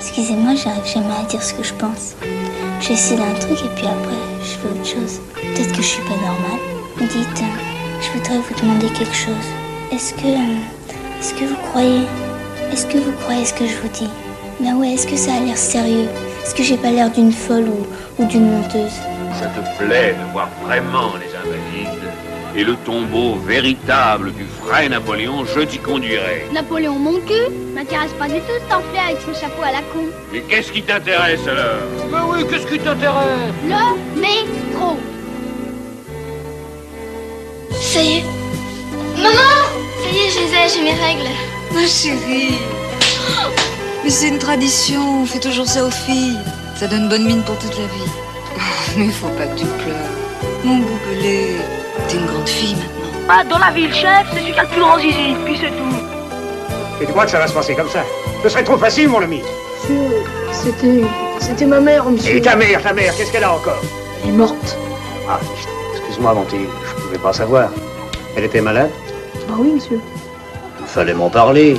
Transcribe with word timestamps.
Excusez-moi, 0.00 0.54
j'arrive 0.54 0.86
jamais 0.86 1.14
à 1.20 1.24
dire 1.28 1.42
ce 1.42 1.52
que 1.54 1.62
je 1.62 1.74
pense. 1.74 2.14
J'essaie 2.80 3.16
d'un 3.16 3.34
truc 3.34 3.58
et 3.64 3.68
puis 3.76 3.86
après, 3.86 4.16
je 4.42 4.48
fais 4.56 4.68
autre 4.68 4.86
chose. 4.86 5.20
Peut-être 5.34 5.70
que 5.72 5.82
je 5.82 5.86
suis 5.86 6.02
pas 6.02 6.16
normale. 6.16 6.60
Dites, 7.00 7.42
euh, 7.42 8.00
je 8.00 8.18
voudrais 8.18 8.38
vous 8.38 8.54
demander 8.60 8.86
quelque 8.88 9.14
chose. 9.14 9.46
Est-ce 9.92 10.14
que. 10.14 10.26
euh, 10.26 11.18
Est-ce 11.20 11.34
que 11.34 11.44
vous 11.44 11.56
croyez. 11.70 12.02
Est-ce 12.72 12.86
que 12.86 12.98
vous 12.98 13.12
croyez 13.22 13.44
ce 13.44 13.52
que 13.54 13.66
je 13.66 13.76
vous 13.76 13.88
dis? 13.88 14.08
Ben 14.60 14.74
ouais, 14.76 14.92
est-ce 14.92 15.06
que 15.06 15.16
ça 15.16 15.34
a 15.34 15.40
l'air 15.40 15.56
sérieux? 15.56 16.08
Est-ce 16.44 16.54
que 16.54 16.62
j'ai 16.62 16.76
pas 16.76 16.90
l'air 16.90 17.10
d'une 17.10 17.32
folle 17.32 17.68
ou, 18.18 18.24
d'une 18.24 18.50
menteuse? 18.50 18.92
Ça 19.38 19.46
te 19.46 19.82
plaît 19.84 20.14
de 20.18 20.32
voir 20.32 20.48
vraiment 20.62 21.12
les 21.16 21.34
invalides 21.34 21.79
et 22.60 22.64
le 22.64 22.76
tombeau 22.84 23.36
véritable 23.36 24.32
du 24.34 24.44
vrai 24.62 24.86
Napoléon, 24.90 25.46
je 25.46 25.60
t'y 25.60 25.78
conduirai. 25.78 26.46
Napoléon 26.52 26.98
mon 26.98 27.18
cul 27.20 27.48
m'intéresse 27.74 28.12
pas 28.18 28.28
du 28.28 28.38
tout 28.40 28.58
cet 28.60 28.70
enflé 28.70 28.98
avec 28.98 29.18
son 29.22 29.32
chapeau 29.32 29.62
à 29.62 29.72
la 29.72 29.78
con. 29.90 30.04
Mais 30.30 30.40
qu'est-ce 30.40 30.70
qui 30.70 30.82
t'intéresse 30.82 31.40
alors? 31.48 31.80
Mais 32.12 32.18
oui, 32.30 32.46
qu'est-ce 32.48 32.66
qui 32.66 32.78
t'intéresse? 32.78 33.54
Le 33.64 34.20
métro. 34.20 34.98
Ça 37.80 38.02
y 38.02 38.18
est. 38.18 38.24
Maman 39.16 39.56
Ça 40.02 40.08
y 40.12 40.18
est, 40.18 40.30
je 40.30 40.38
les 40.40 40.52
ai, 40.54 40.68
j'ai 40.74 40.82
mes 40.82 41.00
règles. 41.06 41.30
Ma 41.72 41.86
chérie. 41.86 42.58
Mais 44.04 44.10
c'est 44.10 44.28
une 44.28 44.38
tradition, 44.38 45.22
on 45.22 45.24
fait 45.24 45.40
toujours 45.40 45.66
ça 45.66 45.82
aux 45.82 45.90
filles. 45.90 46.38
Ça 46.76 46.88
donne 46.88 47.08
bonne 47.08 47.24
mine 47.24 47.42
pour 47.42 47.58
toute 47.58 47.78
la 47.78 47.86
vie. 47.86 48.10
Mais 48.98 49.06
il 49.06 49.12
faut 49.12 49.28
pas 49.28 49.46
que 49.46 49.58
tu 49.60 49.64
pleures. 49.64 50.12
Mon 50.62 50.76
boubelé, 50.76 51.56
t'es 52.08 52.16
une 52.16 52.26
grande 52.26 52.48
fille 52.48 52.74
maintenant. 52.76 53.26
Bah, 53.28 53.44
dans 53.48 53.58
la 53.58 53.70
ville, 53.70 53.92
chef, 53.92 54.26
c'est 54.32 54.40
celui 54.40 54.52
qui 54.52 54.58
a 54.58 54.62
le 54.62 54.68
plus 54.68 54.80
grand 54.80 54.98
zizi, 54.98 55.36
puis 55.44 55.58
c'est 55.60 55.70
tout. 55.70 55.96
Et 57.00 57.06
tu 57.06 57.12
crois 57.12 57.24
que 57.24 57.30
ça 57.30 57.38
va 57.38 57.46
se 57.46 57.52
passer 57.52 57.74
comme 57.74 57.88
ça? 57.88 58.04
Ce 58.42 58.48
serait 58.48 58.64
trop 58.64 58.76
facile, 58.76 59.08
mon 59.08 59.22
ami. 59.22 59.42
C'était. 60.52 61.04
C'était 61.38 61.64
ma 61.64 61.80
mère, 61.80 62.04
monsieur. 62.04 62.36
Et 62.36 62.42
ta 62.42 62.54
mère, 62.56 62.82
ta 62.82 62.92
mère, 62.92 63.16
qu'est-ce 63.16 63.32
qu'elle 63.32 63.44
a 63.44 63.52
encore? 63.54 63.80
Elle 64.22 64.30
est 64.30 64.32
morte. 64.32 64.76
Ah, 65.28 65.38
excuse-moi, 65.94 66.34
mon 66.34 66.42
petit, 66.42 66.66
je 66.88 67.02
pouvais 67.02 67.18
pas 67.18 67.32
savoir. 67.32 67.70
Elle 68.36 68.44
était 68.44 68.60
malade? 68.60 68.90
Ah 69.48 69.54
oui, 69.58 69.72
monsieur. 69.74 70.00
Il 70.80 70.86
fallait 70.86 71.14
m'en 71.14 71.30
parler. 71.30 71.78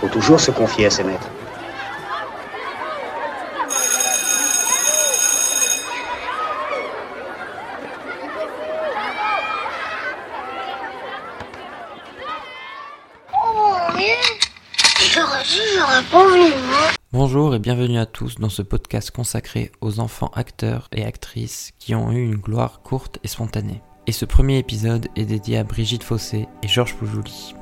Faut 0.00 0.08
toujours 0.08 0.40
se 0.40 0.50
confier 0.50 0.86
à 0.86 0.90
ses 0.90 1.04
maîtres. 1.04 1.28
J'aurais 15.14 15.42
dit, 15.42 15.60
j'aurais 15.76 16.02
pas 16.10 16.26
voulu, 16.26 16.52
moi. 17.12 17.21
Bonjour 17.34 17.54
et 17.54 17.58
bienvenue 17.58 17.96
à 17.96 18.04
tous 18.04 18.34
dans 18.34 18.50
ce 18.50 18.60
podcast 18.60 19.10
consacré 19.10 19.72
aux 19.80 20.00
enfants 20.00 20.30
acteurs 20.34 20.88
et 20.92 21.06
actrices 21.06 21.72
qui 21.78 21.94
ont 21.94 22.12
eu 22.12 22.22
une 22.22 22.36
gloire 22.36 22.82
courte 22.82 23.20
et 23.24 23.28
spontanée. 23.28 23.80
Et 24.06 24.12
ce 24.12 24.26
premier 24.26 24.58
épisode 24.58 25.08
est 25.16 25.24
dédié 25.24 25.56
à 25.56 25.64
Brigitte 25.64 26.02
Fossé 26.02 26.46
et 26.62 26.68
Georges 26.68 26.94
Poujouli. 26.94 27.54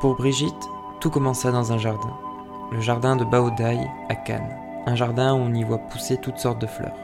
Pour 0.00 0.16
Brigitte, 0.16 0.50
tout 0.98 1.10
commença 1.10 1.52
dans 1.52 1.74
un 1.74 1.76
jardin. 1.76 2.16
Le 2.72 2.80
jardin 2.80 3.16
de 3.16 3.24
Baodaï 3.24 3.86
à 4.08 4.14
Cannes. 4.14 4.56
Un 4.86 4.94
jardin 4.94 5.34
où 5.34 5.40
on 5.40 5.52
y 5.52 5.62
voit 5.62 5.86
pousser 5.90 6.16
toutes 6.16 6.38
sortes 6.38 6.62
de 6.62 6.66
fleurs. 6.66 6.96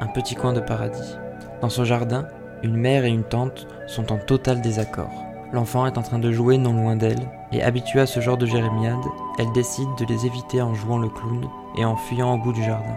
Un 0.00 0.08
petit 0.08 0.34
coin 0.34 0.52
de 0.52 0.58
paradis. 0.58 1.14
Dans 1.60 1.70
ce 1.70 1.84
jardin, 1.84 2.26
une 2.64 2.76
mère 2.76 3.04
et 3.04 3.10
une 3.10 3.22
tante 3.22 3.68
sont 3.86 4.10
en 4.12 4.18
total 4.18 4.62
désaccord. 4.62 5.12
L'enfant 5.52 5.86
est 5.86 5.96
en 5.96 6.02
train 6.02 6.18
de 6.18 6.32
jouer 6.32 6.58
non 6.58 6.72
loin 6.72 6.96
d'elle, 6.96 7.30
et 7.52 7.62
habituée 7.62 8.00
à 8.00 8.06
ce 8.06 8.20
genre 8.20 8.36
de 8.36 8.46
jérémiade, 8.46 9.04
elle 9.38 9.52
décide 9.52 9.94
de 9.98 10.04
les 10.04 10.26
éviter 10.26 10.60
en 10.62 10.74
jouant 10.74 10.98
le 10.98 11.08
clown 11.08 11.48
et 11.76 11.84
en 11.84 11.96
fuyant 11.96 12.34
au 12.34 12.38
bout 12.38 12.52
du 12.52 12.62
jardin. 12.62 12.96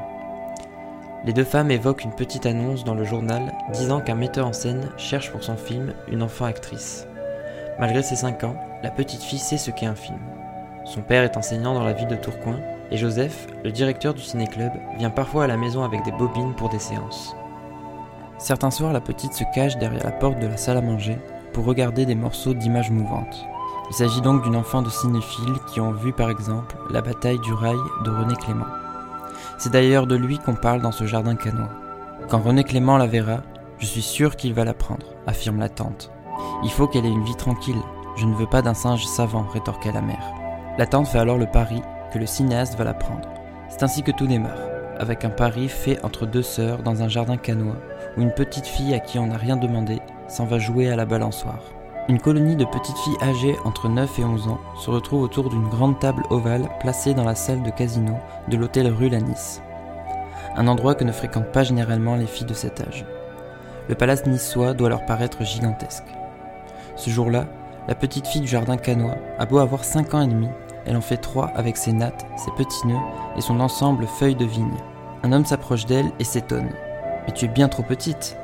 Les 1.26 1.34
deux 1.34 1.44
femmes 1.44 1.72
évoquent 1.72 2.06
une 2.06 2.16
petite 2.16 2.46
annonce 2.46 2.84
dans 2.84 2.96
le 2.96 3.04
journal 3.04 3.54
disant 3.74 4.00
qu'un 4.00 4.16
metteur 4.16 4.48
en 4.48 4.54
scène 4.54 4.90
cherche 4.98 5.32
pour 5.32 5.44
son 5.44 5.58
film 5.58 5.94
une 6.10 6.24
enfant 6.24 6.46
actrice. 6.46 7.08
Malgré 7.78 8.02
ses 8.04 8.16
5 8.16 8.44
ans, 8.46 8.56
la 8.84 8.92
petite 8.92 9.22
fille 9.22 9.40
sait 9.40 9.58
ce 9.58 9.72
qu'est 9.72 9.86
un 9.86 9.96
film. 9.96 10.20
Son 10.86 11.02
père 11.02 11.24
est 11.24 11.38
enseignant 11.38 11.74
dans 11.74 11.84
la 11.84 11.94
ville 11.94 12.08
de 12.08 12.16
Tourcoing, 12.16 12.60
et 12.92 12.98
Joseph, 12.98 13.48
le 13.64 13.72
directeur 13.72 14.14
du 14.14 14.22
ciné-club, 14.22 14.72
vient 14.98 15.10
parfois 15.10 15.44
à 15.44 15.48
la 15.48 15.58
maison 15.58 15.84
avec 15.84 16.04
des 16.04 16.12
bobines 16.12 16.56
pour 16.56 16.70
des 16.70 16.80
séances. 16.80 17.36
Certains 18.38 18.72
soirs, 18.72 18.94
la 18.94 19.02
petite 19.02 19.34
se 19.34 19.44
cache 19.54 19.78
derrière 19.78 20.04
la 20.04 20.12
porte 20.12 20.40
de 20.40 20.48
la 20.48 20.58
salle 20.58 20.78
à 20.78 20.82
manger 20.82 21.18
pour 21.54 21.66
regarder 21.66 22.06
des 22.06 22.16
morceaux 22.16 22.54
d'images 22.54 22.90
mouvantes. 22.90 23.46
Il 23.90 23.96
s'agit 23.96 24.22
donc 24.22 24.44
d'une 24.44 24.56
enfant 24.56 24.84
de 24.84 24.90
cinéphiles 24.90 25.58
qui 25.68 25.82
ont 25.82 25.92
vu 25.92 26.14
par 26.14 26.30
exemple 26.30 26.76
la 26.92 27.02
bataille 27.02 27.40
du 27.40 27.54
rail 27.54 27.80
de 28.04 28.12
René 28.12 28.36
Clément. 28.36 28.68
C'est 29.58 29.72
d'ailleurs 29.72 30.06
de 30.06 30.16
lui 30.16 30.38
qu'on 30.38 30.56
parle 30.56 30.82
dans 30.82 30.92
ce 30.92 31.06
jardin 31.06 31.36
canois. 31.36 31.70
Quand 32.30 32.40
René 32.40 32.64
Clément 32.64 32.98
la 32.98 33.08
verra, 33.08 33.40
je 33.80 33.88
suis 33.88 34.04
sûr 34.04 34.36
qu'il 34.36 34.54
va 34.54 34.64
la 34.64 34.76
prendre, 34.76 35.08
affirme 35.26 35.60
la 35.60 35.70
tante. 35.70 36.12
Il 36.64 36.70
faut 36.70 36.88
qu'elle 36.88 37.06
ait 37.06 37.10
une 37.10 37.24
vie 37.24 37.36
tranquille, 37.36 37.82
je 38.16 38.26
ne 38.26 38.36
veux 38.36 38.46
pas 38.46 38.62
d'un 38.62 38.76
singe 38.76 39.06
savant, 39.06 39.48
rétorqua 39.52 39.92
la 39.92 40.02
mère. 40.02 40.34
La 40.78 40.86
tante 40.86 41.08
fait 41.08 41.20
alors 41.20 41.38
le 41.38 41.48
pari 41.48 41.82
que 42.14 42.20
le 42.20 42.28
cinéaste 42.28 42.78
va 42.78 42.84
la 42.84 42.94
prendre. 42.94 43.28
C'est 43.70 43.82
ainsi 43.84 44.04
que 44.04 44.12
tout 44.12 44.28
démarre, 44.28 44.60
avec 45.00 45.26
un 45.26 45.30
pari 45.30 45.68
fait 45.68 46.04
entre 46.04 46.26
deux 46.26 46.44
sœurs 46.44 46.84
dans 46.84 47.02
un 47.02 47.08
jardin 47.08 47.38
canois, 47.38 47.78
où 48.18 48.22
une 48.22 48.34
petite 48.34 48.68
fille 48.68 48.94
à 48.94 49.00
qui 49.00 49.18
on 49.18 49.28
n'a 49.28 49.38
rien 49.38 49.58
demandé 49.58 50.00
s'en 50.28 50.46
va 50.46 50.60
jouer 50.60 50.92
à 50.92 50.96
la 50.96 51.06
balançoire. 51.06 51.64
Une 52.10 52.20
colonie 52.20 52.56
de 52.56 52.66
petites 52.66 52.98
filles 52.98 53.22
âgées 53.22 53.56
entre 53.66 53.88
9 53.88 54.18
et 54.18 54.26
11 54.26 54.48
ans 54.48 54.60
se 54.76 54.90
retrouve 54.90 55.22
autour 55.22 55.52
d'une 55.52 55.70
grande 55.70 56.00
table 56.00 56.24
ovale 56.32 56.68
placée 56.80 57.14
dans 57.14 57.24
la 57.24 57.36
salle 57.36 57.62
de 57.62 57.70
casino 57.70 58.18
de 58.48 58.58
l'hôtel 58.58 58.88
rue 58.88 59.12
Nice. 59.12 59.62
Un 60.56 60.68
endroit 60.68 60.96
que 60.96 61.04
ne 61.04 61.12
fréquentent 61.12 61.52
pas 61.52 61.62
généralement 61.62 62.16
les 62.16 62.26
filles 62.26 62.48
de 62.48 62.56
cet 62.56 62.82
âge. 62.82 63.06
Le 63.90 63.94
palace 63.94 64.26
niçois 64.26 64.74
doit 64.74 64.90
leur 64.90 65.06
paraître 65.06 65.44
gigantesque. 65.44 66.08
Ce 66.96 67.12
jour-là, 67.12 67.46
la 67.88 67.94
petite 67.94 68.26
fille 68.26 68.42
du 68.42 68.48
jardin 68.48 68.78
canois 68.78 69.18
a 69.38 69.46
beau 69.46 69.60
avoir 69.60 69.84
5 69.84 70.16
ans 70.16 70.22
et 70.22 70.28
demi, 70.28 70.50
elle 70.88 70.98
en 70.98 71.02
fait 71.02 71.18
3 71.18 71.52
avec 71.54 71.78
ses 71.78 71.94
nattes, 71.94 72.26
ses 72.38 72.52
petits 72.52 72.88
nœuds 72.88 72.96
et 73.38 73.42
son 73.42 73.60
ensemble 73.60 74.08
feuilles 74.08 74.36
de 74.36 74.46
vigne. 74.46 74.78
Un 75.22 75.32
homme 75.32 75.46
s'approche 75.46 75.86
d'elle 75.86 76.12
et 76.18 76.24
s'étonne. 76.24 76.72
Mais 77.28 77.34
tu 77.34 77.46
es 77.46 77.50
bien 77.50 77.68
trop 77.68 77.84
petite. 77.84 78.36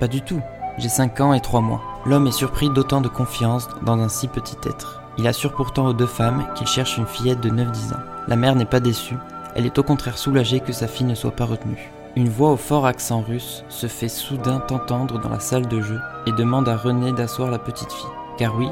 Pas 0.00 0.08
du 0.08 0.22
tout, 0.22 0.40
j'ai 0.78 0.88
5 0.88 1.20
ans 1.20 1.34
et 1.34 1.40
3 1.40 1.60
mois. 1.60 1.91
L'homme 2.04 2.26
est 2.26 2.32
surpris 2.32 2.68
d'autant 2.68 3.00
de 3.00 3.08
confiance 3.08 3.68
dans 3.82 3.98
un 3.98 4.08
si 4.08 4.26
petit 4.26 4.56
être. 4.64 5.02
Il 5.18 5.26
assure 5.26 5.52
pourtant 5.52 5.86
aux 5.86 5.92
deux 5.92 6.06
femmes 6.06 6.46
qu'il 6.56 6.66
cherche 6.66 6.98
une 6.98 7.06
fillette 7.06 7.40
de 7.40 7.50
9-10 7.50 7.94
ans. 7.94 8.02
La 8.26 8.36
mère 8.36 8.56
n'est 8.56 8.64
pas 8.64 8.80
déçue, 8.80 9.18
elle 9.54 9.66
est 9.66 9.78
au 9.78 9.82
contraire 9.82 10.18
soulagée 10.18 10.60
que 10.60 10.72
sa 10.72 10.88
fille 10.88 11.06
ne 11.06 11.14
soit 11.14 11.30
pas 11.30 11.44
retenue. 11.44 11.92
Une 12.16 12.28
voix 12.28 12.50
au 12.50 12.56
fort 12.56 12.86
accent 12.86 13.20
russe 13.20 13.64
se 13.68 13.86
fait 13.86 14.08
soudain 14.08 14.62
entendre 14.70 15.20
dans 15.20 15.28
la 15.28 15.40
salle 15.40 15.68
de 15.68 15.80
jeu 15.80 16.00
et 16.26 16.32
demande 16.32 16.68
à 16.68 16.76
René 16.76 17.12
d'asseoir 17.12 17.50
la 17.50 17.58
petite 17.58 17.92
fille. 17.92 18.10
Car 18.36 18.56
oui, 18.56 18.68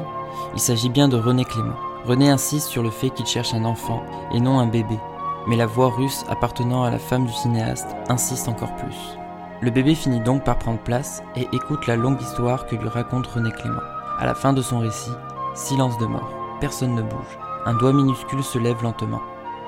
il 0.53 0.59
s'agit 0.59 0.89
bien 0.89 1.07
de 1.07 1.17
René 1.17 1.45
Clément. 1.45 1.75
René 2.05 2.29
insiste 2.29 2.67
sur 2.67 2.83
le 2.83 2.89
fait 2.89 3.11
qu'il 3.11 3.25
cherche 3.25 3.53
un 3.53 3.63
enfant 3.63 4.03
et 4.33 4.39
non 4.39 4.59
un 4.59 4.67
bébé. 4.67 4.99
Mais 5.47 5.55
la 5.55 5.65
voix 5.65 5.89
russe 5.89 6.25
appartenant 6.29 6.83
à 6.83 6.91
la 6.91 6.99
femme 6.99 7.25
du 7.25 7.33
cinéaste 7.33 7.87
insiste 8.09 8.47
encore 8.47 8.75
plus. 8.75 9.17
Le 9.63 9.69
bébé 9.69 9.93
finit 9.93 10.19
donc 10.19 10.43
par 10.43 10.57
prendre 10.57 10.79
place 10.79 11.21
et 11.35 11.47
écoute 11.53 11.85
la 11.85 11.95
longue 11.95 12.19
histoire 12.19 12.65
que 12.65 12.75
lui 12.75 12.87
raconte 12.87 13.27
René 13.27 13.51
Clément. 13.51 13.83
À 14.17 14.25
la 14.25 14.33
fin 14.33 14.53
de 14.53 14.61
son 14.63 14.79
récit, 14.79 15.11
silence 15.53 15.99
de 15.99 16.07
mort. 16.07 16.33
Personne 16.59 16.95
ne 16.95 17.03
bouge. 17.03 17.37
Un 17.67 17.75
doigt 17.75 17.93
minuscule 17.93 18.43
se 18.43 18.57
lève 18.57 18.81
lentement. 18.81 19.21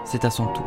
C'est 0.04 0.26
à 0.26 0.32
son 0.32 0.48
tour. 0.48 0.66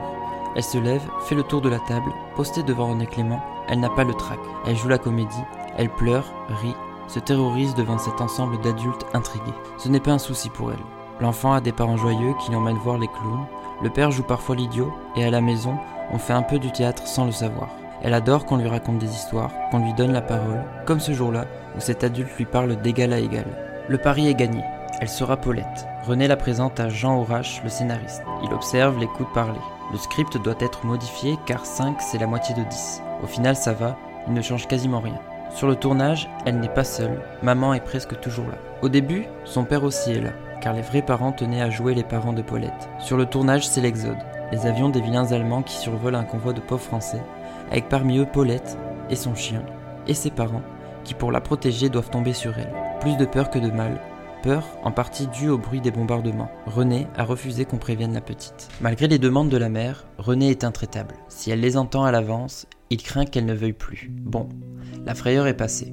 Elle 0.54 0.62
se 0.62 0.78
lève, 0.78 1.02
fait 1.24 1.34
le 1.34 1.42
tour 1.42 1.60
de 1.60 1.68
la 1.68 1.80
table, 1.80 2.12
postée 2.36 2.62
devant 2.62 2.86
René 2.86 3.06
Clément. 3.06 3.42
Elle 3.66 3.80
n'a 3.80 3.90
pas 3.90 4.04
le 4.04 4.14
trac. 4.14 4.38
Elle 4.64 4.76
joue 4.76 4.86
la 4.86 4.98
comédie. 4.98 5.42
Elle 5.76 5.90
pleure, 5.90 6.32
rit, 6.62 6.76
se 7.08 7.18
terrorise 7.18 7.74
devant 7.74 7.98
cet 7.98 8.20
ensemble 8.20 8.60
d'adultes 8.60 9.06
intrigués. 9.12 9.44
Ce 9.76 9.88
n'est 9.88 9.98
pas 9.98 10.12
un 10.12 10.18
souci 10.18 10.50
pour 10.50 10.70
elle. 10.70 10.78
L'enfant 11.18 11.52
a 11.52 11.60
des 11.60 11.72
parents 11.72 11.96
joyeux 11.96 12.34
qui 12.44 12.52
l'emmènent 12.52 12.76
voir 12.76 12.96
les 12.96 13.08
clowns. 13.08 13.46
Le 13.82 13.90
père 13.90 14.12
joue 14.12 14.22
parfois 14.22 14.54
l'idiot 14.54 14.94
et 15.16 15.24
à 15.24 15.30
la 15.30 15.40
maison, 15.40 15.76
on 16.12 16.18
fait 16.18 16.32
un 16.32 16.42
peu 16.42 16.60
du 16.60 16.70
théâtre 16.70 17.08
sans 17.08 17.24
le 17.24 17.32
savoir. 17.32 17.68
Elle 18.06 18.14
adore 18.14 18.46
qu'on 18.46 18.56
lui 18.56 18.68
raconte 18.68 19.00
des 19.00 19.10
histoires, 19.10 19.50
qu'on 19.72 19.80
lui 19.80 19.92
donne 19.94 20.12
la 20.12 20.22
parole, 20.22 20.62
comme 20.84 21.00
ce 21.00 21.10
jour-là 21.10 21.44
où 21.76 21.80
cet 21.80 22.04
adulte 22.04 22.30
lui 22.38 22.44
parle 22.44 22.80
d'égal 22.80 23.12
à 23.12 23.18
égal. 23.18 23.46
Le 23.88 23.98
pari 23.98 24.28
est 24.28 24.34
gagné. 24.34 24.62
Elle 25.00 25.08
sera 25.08 25.36
Paulette. 25.36 25.88
René 26.04 26.28
la 26.28 26.36
présente 26.36 26.78
à 26.78 26.88
Jean 26.88 27.18
Aurache, 27.18 27.60
le 27.64 27.68
scénariste. 27.68 28.22
Il 28.44 28.54
observe, 28.54 29.00
l'écoute 29.00 29.26
parler. 29.34 29.58
Le 29.90 29.98
script 29.98 30.40
doit 30.40 30.54
être 30.60 30.86
modifié 30.86 31.36
car 31.46 31.66
5 31.66 32.00
c'est 32.00 32.18
la 32.18 32.28
moitié 32.28 32.54
de 32.54 32.62
10. 32.62 33.02
Au 33.24 33.26
final 33.26 33.56
ça 33.56 33.72
va, 33.72 33.96
il 34.28 34.34
ne 34.34 34.40
change 34.40 34.68
quasiment 34.68 35.00
rien. 35.00 35.18
Sur 35.50 35.66
le 35.66 35.74
tournage, 35.74 36.30
elle 36.44 36.60
n'est 36.60 36.68
pas 36.68 36.84
seule, 36.84 37.20
maman 37.42 37.74
est 37.74 37.80
presque 37.80 38.20
toujours 38.20 38.46
là. 38.46 38.58
Au 38.82 38.88
début, 38.88 39.24
son 39.44 39.64
père 39.64 39.82
aussi 39.82 40.12
est 40.12 40.20
là, 40.20 40.30
car 40.60 40.74
les 40.74 40.82
vrais 40.82 41.02
parents 41.02 41.32
tenaient 41.32 41.62
à 41.62 41.70
jouer 41.70 41.94
les 41.94 42.04
parents 42.04 42.32
de 42.32 42.42
Paulette. 42.42 42.88
Sur 43.00 43.16
le 43.16 43.26
tournage, 43.26 43.66
c'est 43.66 43.80
l'exode. 43.80 44.16
Les 44.52 44.66
avions 44.66 44.88
des 44.88 45.00
vilains 45.00 45.32
allemands 45.32 45.62
qui 45.62 45.76
survolent 45.76 46.14
un 46.14 46.24
convoi 46.24 46.52
de 46.52 46.60
pauvres 46.60 46.82
français, 46.82 47.22
avec 47.70 47.88
parmi 47.88 48.18
eux 48.18 48.26
Paulette 48.26 48.78
et 49.10 49.16
son 49.16 49.34
chien, 49.34 49.64
et 50.06 50.14
ses 50.14 50.30
parents, 50.30 50.62
qui 51.04 51.14
pour 51.14 51.32
la 51.32 51.40
protéger 51.40 51.88
doivent 51.88 52.10
tomber 52.10 52.32
sur 52.32 52.56
elle. 52.58 52.72
Plus 53.00 53.16
de 53.16 53.24
peur 53.24 53.50
que 53.50 53.58
de 53.58 53.70
mal, 53.70 54.00
peur, 54.42 54.64
en 54.84 54.92
partie 54.92 55.26
due 55.26 55.48
au 55.48 55.58
bruit 55.58 55.80
des 55.80 55.90
bombardements. 55.90 56.50
René 56.66 57.08
a 57.16 57.24
refusé 57.24 57.64
qu'on 57.64 57.78
prévienne 57.78 58.14
la 58.14 58.20
petite. 58.20 58.68
Malgré 58.80 59.08
les 59.08 59.18
demandes 59.18 59.48
de 59.48 59.56
la 59.56 59.68
mère, 59.68 60.06
René 60.18 60.50
est 60.50 60.64
intraitable. 60.64 61.16
Si 61.28 61.50
elle 61.50 61.60
les 61.60 61.76
entend 61.76 62.04
à 62.04 62.12
l'avance, 62.12 62.66
il 62.90 63.02
craint 63.02 63.24
qu'elle 63.24 63.46
ne 63.46 63.54
veuille 63.54 63.72
plus. 63.72 64.12
Bon, 64.12 64.48
la 65.04 65.14
frayeur 65.14 65.46
est 65.46 65.56
passée. 65.56 65.92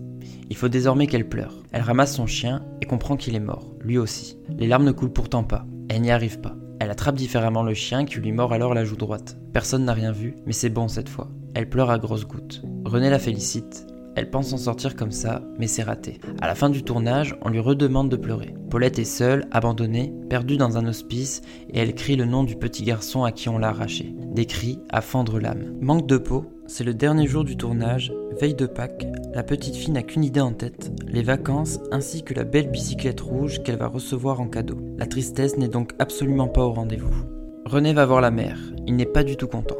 Il 0.50 0.56
faut 0.56 0.70
désormais 0.70 1.08
qu'elle 1.08 1.28
pleure. 1.28 1.56
Elle 1.72 1.82
ramasse 1.82 2.16
son 2.16 2.28
chien 2.28 2.64
et 2.82 2.86
comprend 2.86 3.18
qu'il 3.18 3.36
est 3.36 3.40
mort, 3.40 3.72
lui 3.82 3.98
aussi. 3.98 4.38
Les 4.50 4.68
larmes 4.68 4.86
ne 4.86 4.92
coulent 4.92 5.14
pourtant 5.14 5.44
pas. 5.44 5.66
Elle 5.90 6.02
n'y 6.02 6.12
arrive 6.12 6.40
pas. 6.40 6.56
Elle 6.80 6.92
attrape 6.92 7.16
différemment 7.16 7.64
le 7.64 7.74
chien 7.74 8.06
qui 8.06 8.20
lui 8.20 8.32
mord 8.32 8.54
alors 8.54 8.74
la 8.74 8.86
joue 8.86 8.96
droite. 8.96 9.38
Personne 9.54 9.86
n'a 9.86 9.94
rien 9.94 10.12
vu, 10.12 10.36
mais 10.46 10.54
c'est 10.54 10.70
bon 10.70 10.88
cette 10.88 11.10
fois. 11.10 11.30
Elle 11.54 11.70
pleure 11.70 11.90
à 11.90 12.00
grosses 12.00 12.28
gouttes. 12.28 12.62
René 12.86 13.10
la 13.10 13.20
félicite. 13.20 13.88
Elle 14.16 14.30
pense 14.30 14.50
s'en 14.50 14.58
sortir 14.58 14.96
comme 14.96 15.12
ça, 15.12 15.42
mais 15.58 15.66
c'est 15.66 15.84
raté. 15.84 16.20
À 16.40 16.48
la 16.48 16.54
fin 16.54 16.70
du 16.70 16.84
tournage, 16.84 17.36
on 17.42 17.50
lui 17.50 17.60
redemande 17.60 18.10
de 18.10 18.16
pleurer. 18.16 18.54
Paulette 18.70 19.00
est 19.00 19.06
seule, 19.06 19.46
abandonnée, 19.52 20.14
perdue 20.30 20.58
dans 20.58 20.78
un 20.78 20.86
hospice, 20.86 21.42
et 21.70 21.80
elle 21.80 21.96
crie 21.96 22.16
le 22.16 22.26
nom 22.26 22.44
du 22.44 22.56
petit 22.56 22.84
garçon 22.84 23.24
à 23.24 23.32
qui 23.32 23.50
on 23.50 23.58
l'a 23.58 23.70
arraché. 23.70 24.14
Des 24.34 24.46
cris 24.46 24.80
à 24.90 25.02
fendre 25.02 25.40
l'âme. 25.40 25.74
Manque 25.82 26.08
de 26.08 26.18
peau, 26.18 26.46
c'est 26.68 26.84
le 26.84 26.94
dernier 26.94 27.28
jour 27.28 27.44
du 27.44 27.58
tournage, 27.58 28.14
veille 28.40 28.56
de 28.56 28.66
Pâques, 28.66 29.06
la 29.34 29.44
petite 29.44 29.76
fille 29.76 29.92
n'a 29.92 30.02
qu'une 30.02 30.24
idée 30.24 30.40
en 30.40 30.54
tête, 30.54 30.92
les 31.08 31.22
vacances 31.22 31.80
ainsi 31.92 32.24
que 32.24 32.34
la 32.34 32.46
belle 32.46 32.72
bicyclette 32.72 33.22
rouge 33.22 33.62
qu'elle 33.64 33.78
va 33.78 33.88
recevoir 33.88 34.40
en 34.40 34.48
cadeau. 34.48 34.78
La 34.98 35.06
tristesse 35.06 35.58
n'est 35.58 35.68
donc 35.68 35.92
absolument 36.00 36.48
pas 36.48 36.64
au 36.64 36.72
rendez-vous. 36.72 37.26
René 37.66 37.94
va 37.94 38.06
voir 38.06 38.22
la 38.22 38.32
mère, 38.32 38.60
il 38.88 38.96
n'est 38.96 39.06
pas 39.06 39.24
du 39.24 39.36
tout 39.36 39.48
content. 39.48 39.78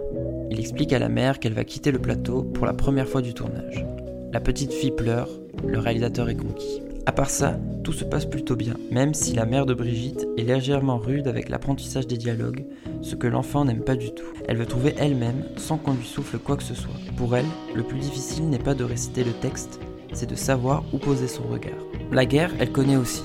Il 0.52 0.60
explique 0.60 0.94
à 0.94 1.00
la 1.00 1.10
mère 1.10 1.40
qu'elle 1.40 1.54
va 1.54 1.64
quitter 1.64 1.92
le 1.92 2.00
plateau 2.00 2.44
pour 2.44 2.66
la 2.66 2.74
première 2.74 3.08
fois 3.08 3.22
du 3.22 3.34
tournage. 3.34 3.86
La 4.32 4.40
petite 4.40 4.74
fille 4.74 4.92
pleure, 4.92 5.30
le 5.66 5.80
réalisateur 5.80 6.30
est 6.30 6.36
conquis. 6.36 6.83
À 7.06 7.12
part 7.12 7.30
ça, 7.30 7.58
tout 7.84 7.92
se 7.92 8.06
passe 8.06 8.26
plutôt 8.26 8.56
bien, 8.56 8.76
même 8.90 9.14
si 9.14 9.34
la 9.34 9.46
mère 9.46 9.66
de 9.66 9.74
Brigitte 9.74 10.26
est 10.38 10.44
légèrement 10.44 10.98
rude 10.98 11.28
avec 11.28 11.50
l'apprentissage 11.50 12.08
des 12.08 12.16
dialogues, 12.16 12.66
ce 13.02 13.16
que 13.16 13.28
l'enfant 13.28 13.66
n'aime 13.66 13.84
pas 13.84 13.98
du 13.98 14.14
tout. 14.14 14.24
Elle 14.48 14.56
veut 14.56 14.66
trouver 14.66 14.96
elle-même 14.98 15.44
sans 15.58 15.78
qu'on 15.78 15.94
lui 15.94 16.06
souffle 16.06 16.38
quoi 16.40 16.56
que 16.56 16.64
ce 16.64 16.76
soit. 16.76 16.96
Pour 17.18 17.36
elle, 17.36 17.46
le 17.76 17.84
plus 17.84 18.00
difficile 18.00 18.50
n'est 18.50 18.58
pas 18.58 18.74
de 18.74 18.86
réciter 18.86 19.26
le 19.26 19.34
texte, 19.34 19.82
c'est 20.14 20.30
de 20.30 20.36
savoir 20.36 20.86
où 20.94 20.98
poser 20.98 21.28
son 21.28 21.44
regard. 21.44 21.74
La 22.12 22.26
guerre, 22.26 22.52
elle 22.60 22.72
connaît 22.72 22.96
aussi. 22.96 23.24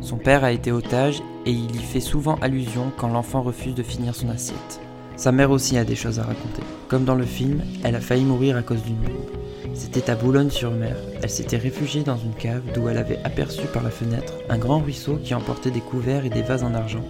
Son 0.00 0.16
père 0.16 0.42
a 0.42 0.50
été 0.50 0.72
otage 0.72 1.22
et 1.46 1.52
il 1.52 1.76
y 1.76 1.78
fait 1.78 2.00
souvent 2.00 2.34
allusion 2.40 2.90
quand 2.96 3.08
l'enfant 3.08 3.42
refuse 3.42 3.76
de 3.76 3.84
finir 3.84 4.16
son 4.16 4.30
assiette. 4.30 4.80
Sa 5.22 5.30
mère 5.30 5.52
aussi 5.52 5.78
a 5.78 5.84
des 5.84 5.94
choses 5.94 6.18
à 6.18 6.24
raconter. 6.24 6.64
Comme 6.88 7.04
dans 7.04 7.14
le 7.14 7.24
film, 7.24 7.62
elle 7.84 7.94
a 7.94 8.00
failli 8.00 8.24
mourir 8.24 8.56
à 8.56 8.62
cause 8.62 8.82
d'une 8.82 8.96
bombe. 8.96 9.30
C'était 9.72 10.10
à 10.10 10.16
Boulogne-sur-Mer. 10.16 10.96
Elle 11.22 11.30
s'était 11.30 11.58
réfugiée 11.58 12.02
dans 12.02 12.16
une 12.16 12.34
cave 12.34 12.64
d'où 12.74 12.88
elle 12.88 12.98
avait 12.98 13.20
aperçu 13.22 13.68
par 13.72 13.84
la 13.84 13.90
fenêtre 13.90 14.34
un 14.48 14.58
grand 14.58 14.80
ruisseau 14.80 15.20
qui 15.22 15.32
emportait 15.32 15.70
des 15.70 15.78
couverts 15.78 16.24
et 16.24 16.28
des 16.28 16.42
vases 16.42 16.64
en 16.64 16.74
argent, 16.74 17.04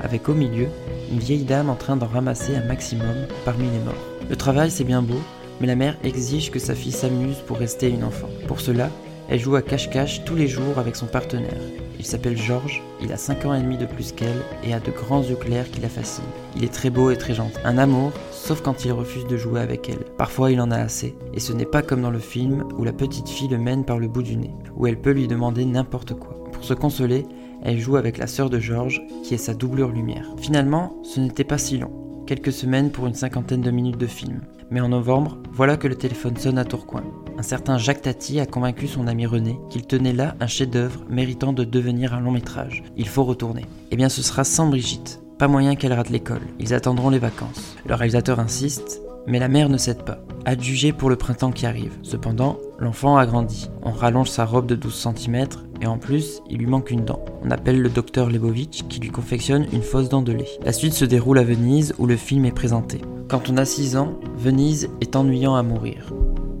avec 0.00 0.28
au 0.28 0.34
milieu 0.34 0.68
une 1.10 1.18
vieille 1.18 1.42
dame 1.42 1.68
en 1.68 1.74
train 1.74 1.96
d'en 1.96 2.06
ramasser 2.06 2.54
un 2.54 2.64
maximum 2.64 3.26
parmi 3.44 3.64
les 3.64 3.84
morts. 3.84 3.94
Le 4.30 4.36
travail 4.36 4.70
c'est 4.70 4.84
bien 4.84 5.02
beau, 5.02 5.20
mais 5.60 5.66
la 5.66 5.74
mère 5.74 5.96
exige 6.04 6.52
que 6.52 6.60
sa 6.60 6.76
fille 6.76 6.92
s'amuse 6.92 7.38
pour 7.48 7.58
rester 7.58 7.88
une 7.88 8.04
enfant. 8.04 8.30
Pour 8.46 8.60
cela, 8.60 8.90
elle 9.28 9.40
joue 9.40 9.56
à 9.56 9.62
cache-cache 9.62 10.24
tous 10.24 10.36
les 10.36 10.46
jours 10.46 10.78
avec 10.78 10.94
son 10.94 11.06
partenaire. 11.06 11.50
Il 11.98 12.04
s'appelle 12.04 12.36
Georges, 12.36 12.82
il 13.00 13.12
a 13.12 13.16
5 13.16 13.46
ans 13.46 13.54
et 13.54 13.62
demi 13.62 13.78
de 13.78 13.86
plus 13.86 14.12
qu'elle 14.12 14.42
et 14.62 14.74
a 14.74 14.80
de 14.80 14.90
grands 14.90 15.22
yeux 15.22 15.36
clairs 15.36 15.70
qui 15.70 15.80
la 15.80 15.88
fascinent. 15.88 16.24
Il 16.54 16.64
est 16.64 16.72
très 16.72 16.90
beau 16.90 17.10
et 17.10 17.16
très 17.16 17.34
gentil. 17.34 17.56
Un 17.64 17.78
amour, 17.78 18.12
sauf 18.30 18.60
quand 18.60 18.84
il 18.84 18.92
refuse 18.92 19.26
de 19.26 19.36
jouer 19.36 19.60
avec 19.60 19.88
elle. 19.88 20.04
Parfois 20.18 20.50
il 20.50 20.60
en 20.60 20.70
a 20.70 20.76
assez, 20.76 21.14
et 21.34 21.40
ce 21.40 21.52
n'est 21.52 21.64
pas 21.64 21.82
comme 21.82 22.02
dans 22.02 22.10
le 22.10 22.18
film 22.18 22.64
où 22.78 22.84
la 22.84 22.92
petite 22.92 23.28
fille 23.28 23.48
le 23.48 23.58
mène 23.58 23.84
par 23.84 23.98
le 23.98 24.08
bout 24.08 24.22
du 24.22 24.36
nez, 24.36 24.54
où 24.76 24.86
elle 24.86 25.00
peut 25.00 25.12
lui 25.12 25.28
demander 25.28 25.64
n'importe 25.64 26.14
quoi. 26.14 26.36
Pour 26.52 26.64
se 26.64 26.74
consoler, 26.74 27.24
elle 27.62 27.78
joue 27.78 27.96
avec 27.96 28.18
la 28.18 28.26
sœur 28.26 28.50
de 28.50 28.58
Georges, 28.58 29.02
qui 29.24 29.34
est 29.34 29.38
sa 29.38 29.54
doublure 29.54 29.88
lumière. 29.88 30.34
Finalement, 30.38 30.96
ce 31.02 31.20
n'était 31.20 31.44
pas 31.44 31.58
si 31.58 31.78
long, 31.78 32.05
quelques 32.26 32.52
semaines 32.52 32.90
pour 32.90 33.06
une 33.06 33.14
cinquantaine 33.14 33.62
de 33.62 33.70
minutes 33.70 33.98
de 33.98 34.06
film. 34.06 34.40
Mais 34.70 34.80
en 34.80 34.88
novembre, 34.88 35.38
voilà 35.52 35.76
que 35.76 35.88
le 35.88 35.94
téléphone 35.94 36.36
sonne 36.36 36.58
à 36.58 36.64
Tourcoing. 36.64 37.04
Un 37.38 37.42
certain 37.42 37.78
Jacques 37.78 38.02
Tati 38.02 38.40
a 38.40 38.46
convaincu 38.46 38.88
son 38.88 39.06
ami 39.06 39.24
René 39.24 39.58
qu'il 39.70 39.86
tenait 39.86 40.12
là 40.12 40.34
un 40.40 40.46
chef-d'œuvre 40.46 41.04
méritant 41.08 41.52
de 41.52 41.64
devenir 41.64 42.12
un 42.12 42.20
long 42.20 42.32
métrage. 42.32 42.82
Il 42.96 43.08
faut 43.08 43.24
retourner. 43.24 43.64
Eh 43.90 43.96
bien, 43.96 44.08
ce 44.08 44.22
sera 44.22 44.44
sans 44.44 44.66
Brigitte. 44.66 45.20
Pas 45.38 45.48
moyen 45.48 45.76
qu'elle 45.76 45.92
rate 45.92 46.10
l'école. 46.10 46.46
Ils 46.58 46.74
attendront 46.74 47.10
les 47.10 47.18
vacances. 47.18 47.76
Le 47.86 47.94
réalisateur 47.94 48.40
insiste, 48.40 49.02
mais 49.26 49.38
la 49.38 49.48
mère 49.48 49.68
ne 49.68 49.76
cède 49.76 50.02
pas. 50.02 50.18
Adjugé 50.44 50.92
pour 50.92 51.10
le 51.10 51.16
printemps 51.16 51.52
qui 51.52 51.66
arrive. 51.66 51.98
Cependant, 52.02 52.58
l'enfant 52.78 53.16
a 53.16 53.26
grandi. 53.26 53.70
On 53.82 53.90
rallonge 53.90 54.30
sa 54.30 54.44
robe 54.44 54.66
de 54.66 54.76
12 54.76 55.08
cm 55.14 55.46
et 55.80 55.86
en 55.86 55.98
plus, 55.98 56.40
il 56.48 56.58
lui 56.58 56.66
manque 56.66 56.90
une 56.90 57.04
dent. 57.04 57.24
On 57.44 57.50
appelle 57.50 57.80
le 57.80 57.88
docteur 57.88 58.30
Lebovitch 58.30 58.84
qui 58.88 59.00
lui 59.00 59.10
confectionne 59.10 59.66
une 59.72 59.82
fausse 59.82 60.08
dent 60.08 60.22
de 60.22 60.32
lait. 60.32 60.58
La 60.64 60.72
suite 60.72 60.94
se 60.94 61.04
déroule 61.04 61.38
à 61.38 61.44
Venise 61.44 61.94
où 61.98 62.06
le 62.06 62.16
film 62.16 62.44
est 62.44 62.52
présenté. 62.52 63.00
Quand 63.28 63.50
on 63.50 63.56
a 63.56 63.64
6 63.64 63.96
ans, 63.96 64.14
Venise 64.36 64.88
est 65.00 65.16
ennuyant 65.16 65.56
à 65.56 65.62
mourir. 65.62 66.12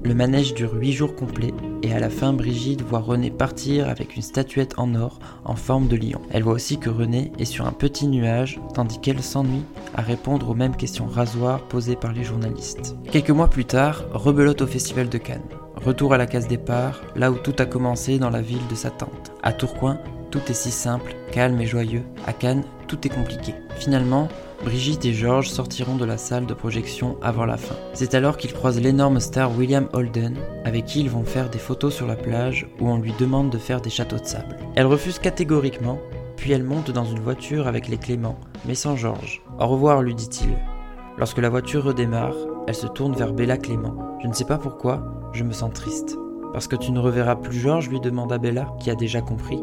Le 0.06 0.14
manège 0.14 0.54
dure 0.54 0.74
8 0.74 0.92
jours 0.92 1.16
complets 1.16 1.52
et 1.82 1.92
à 1.92 1.98
la 1.98 2.10
fin 2.10 2.32
Brigitte 2.32 2.82
voit 2.82 3.00
René 3.00 3.30
partir 3.30 3.88
avec 3.88 4.14
une 4.14 4.22
statuette 4.22 4.74
en 4.76 4.94
or 4.94 5.18
en 5.44 5.56
forme 5.56 5.88
de 5.88 5.96
lion. 5.96 6.20
Elle 6.30 6.44
voit 6.44 6.52
aussi 6.52 6.78
que 6.78 6.90
René 6.90 7.32
est 7.40 7.44
sur 7.44 7.66
un 7.66 7.72
petit 7.72 8.06
nuage 8.06 8.60
tandis 8.74 9.00
qu'elle 9.00 9.20
s'ennuie 9.20 9.64
à 9.96 10.02
répondre 10.02 10.48
aux 10.48 10.54
mêmes 10.54 10.76
questions 10.76 11.06
rasoirs 11.06 11.60
posées 11.62 11.96
par 11.96 12.12
les 12.12 12.22
journalistes. 12.22 12.94
Quelques 13.10 13.30
mois 13.30 13.48
plus 13.48 13.64
tard, 13.64 14.04
rebelote 14.12 14.62
au 14.62 14.66
festival 14.68 15.08
de 15.08 15.18
Cannes. 15.18 15.42
Retour 15.76 16.14
à 16.14 16.18
la 16.18 16.26
case 16.26 16.48
départ, 16.48 17.00
là 17.14 17.30
où 17.30 17.36
tout 17.36 17.54
a 17.58 17.66
commencé 17.66 18.18
dans 18.18 18.30
la 18.30 18.40
ville 18.40 18.66
de 18.68 18.74
sa 18.74 18.90
tante. 18.90 19.32
À 19.42 19.52
Tourcoing, 19.52 19.98
tout 20.30 20.40
est 20.48 20.54
si 20.54 20.70
simple, 20.70 21.14
calme 21.32 21.60
et 21.60 21.66
joyeux. 21.66 22.02
À 22.26 22.32
Cannes, 22.32 22.64
tout 22.88 23.06
est 23.06 23.10
compliqué. 23.10 23.54
Finalement, 23.76 24.28
Brigitte 24.64 25.04
et 25.04 25.12
George 25.12 25.48
sortiront 25.48 25.96
de 25.96 26.04
la 26.04 26.16
salle 26.16 26.46
de 26.46 26.54
projection 26.54 27.18
avant 27.22 27.44
la 27.44 27.56
fin. 27.56 27.76
C'est 27.92 28.14
alors 28.14 28.36
qu'ils 28.36 28.52
croisent 28.52 28.80
l'énorme 28.80 29.20
star 29.20 29.56
William 29.56 29.88
Holden, 29.92 30.36
avec 30.64 30.86
qui 30.86 31.00
ils 31.00 31.10
vont 31.10 31.24
faire 31.24 31.50
des 31.50 31.58
photos 31.58 31.94
sur 31.94 32.06
la 32.06 32.16
plage 32.16 32.66
où 32.80 32.88
on 32.88 32.98
lui 32.98 33.12
demande 33.18 33.50
de 33.50 33.58
faire 33.58 33.80
des 33.80 33.90
châteaux 33.90 34.18
de 34.18 34.24
sable. 34.24 34.56
Elle 34.74 34.86
refuse 34.86 35.18
catégoriquement, 35.18 36.00
puis 36.36 36.52
elle 36.52 36.64
monte 36.64 36.90
dans 36.90 37.04
une 37.04 37.20
voiture 37.20 37.68
avec 37.68 37.86
les 37.88 37.98
Clément, 37.98 38.38
mais 38.64 38.74
sans 38.74 38.96
George. 38.96 39.42
Au 39.58 39.66
revoir, 39.66 40.02
lui 40.02 40.14
dit-il. 40.14 40.56
Lorsque 41.18 41.38
la 41.38 41.48
voiture 41.48 41.84
redémarre, 41.84 42.34
elle 42.66 42.74
se 42.74 42.86
tourne 42.86 43.14
vers 43.14 43.32
Bella 43.32 43.56
Clément. 43.56 44.18
Je 44.22 44.28
ne 44.28 44.34
sais 44.34 44.44
pas 44.44 44.58
pourquoi, 44.58 45.30
je 45.32 45.44
me 45.44 45.52
sens 45.52 45.72
triste. 45.72 46.18
Parce 46.52 46.68
que 46.68 46.76
tu 46.76 46.92
ne 46.92 46.98
reverras 46.98 47.36
plus 47.36 47.58
George 47.58 47.88
lui 47.88 48.00
demanda 48.00 48.36
Bella, 48.36 48.66
qui 48.80 48.90
a 48.90 48.94
déjà 48.94 49.22
compris. 49.22 49.62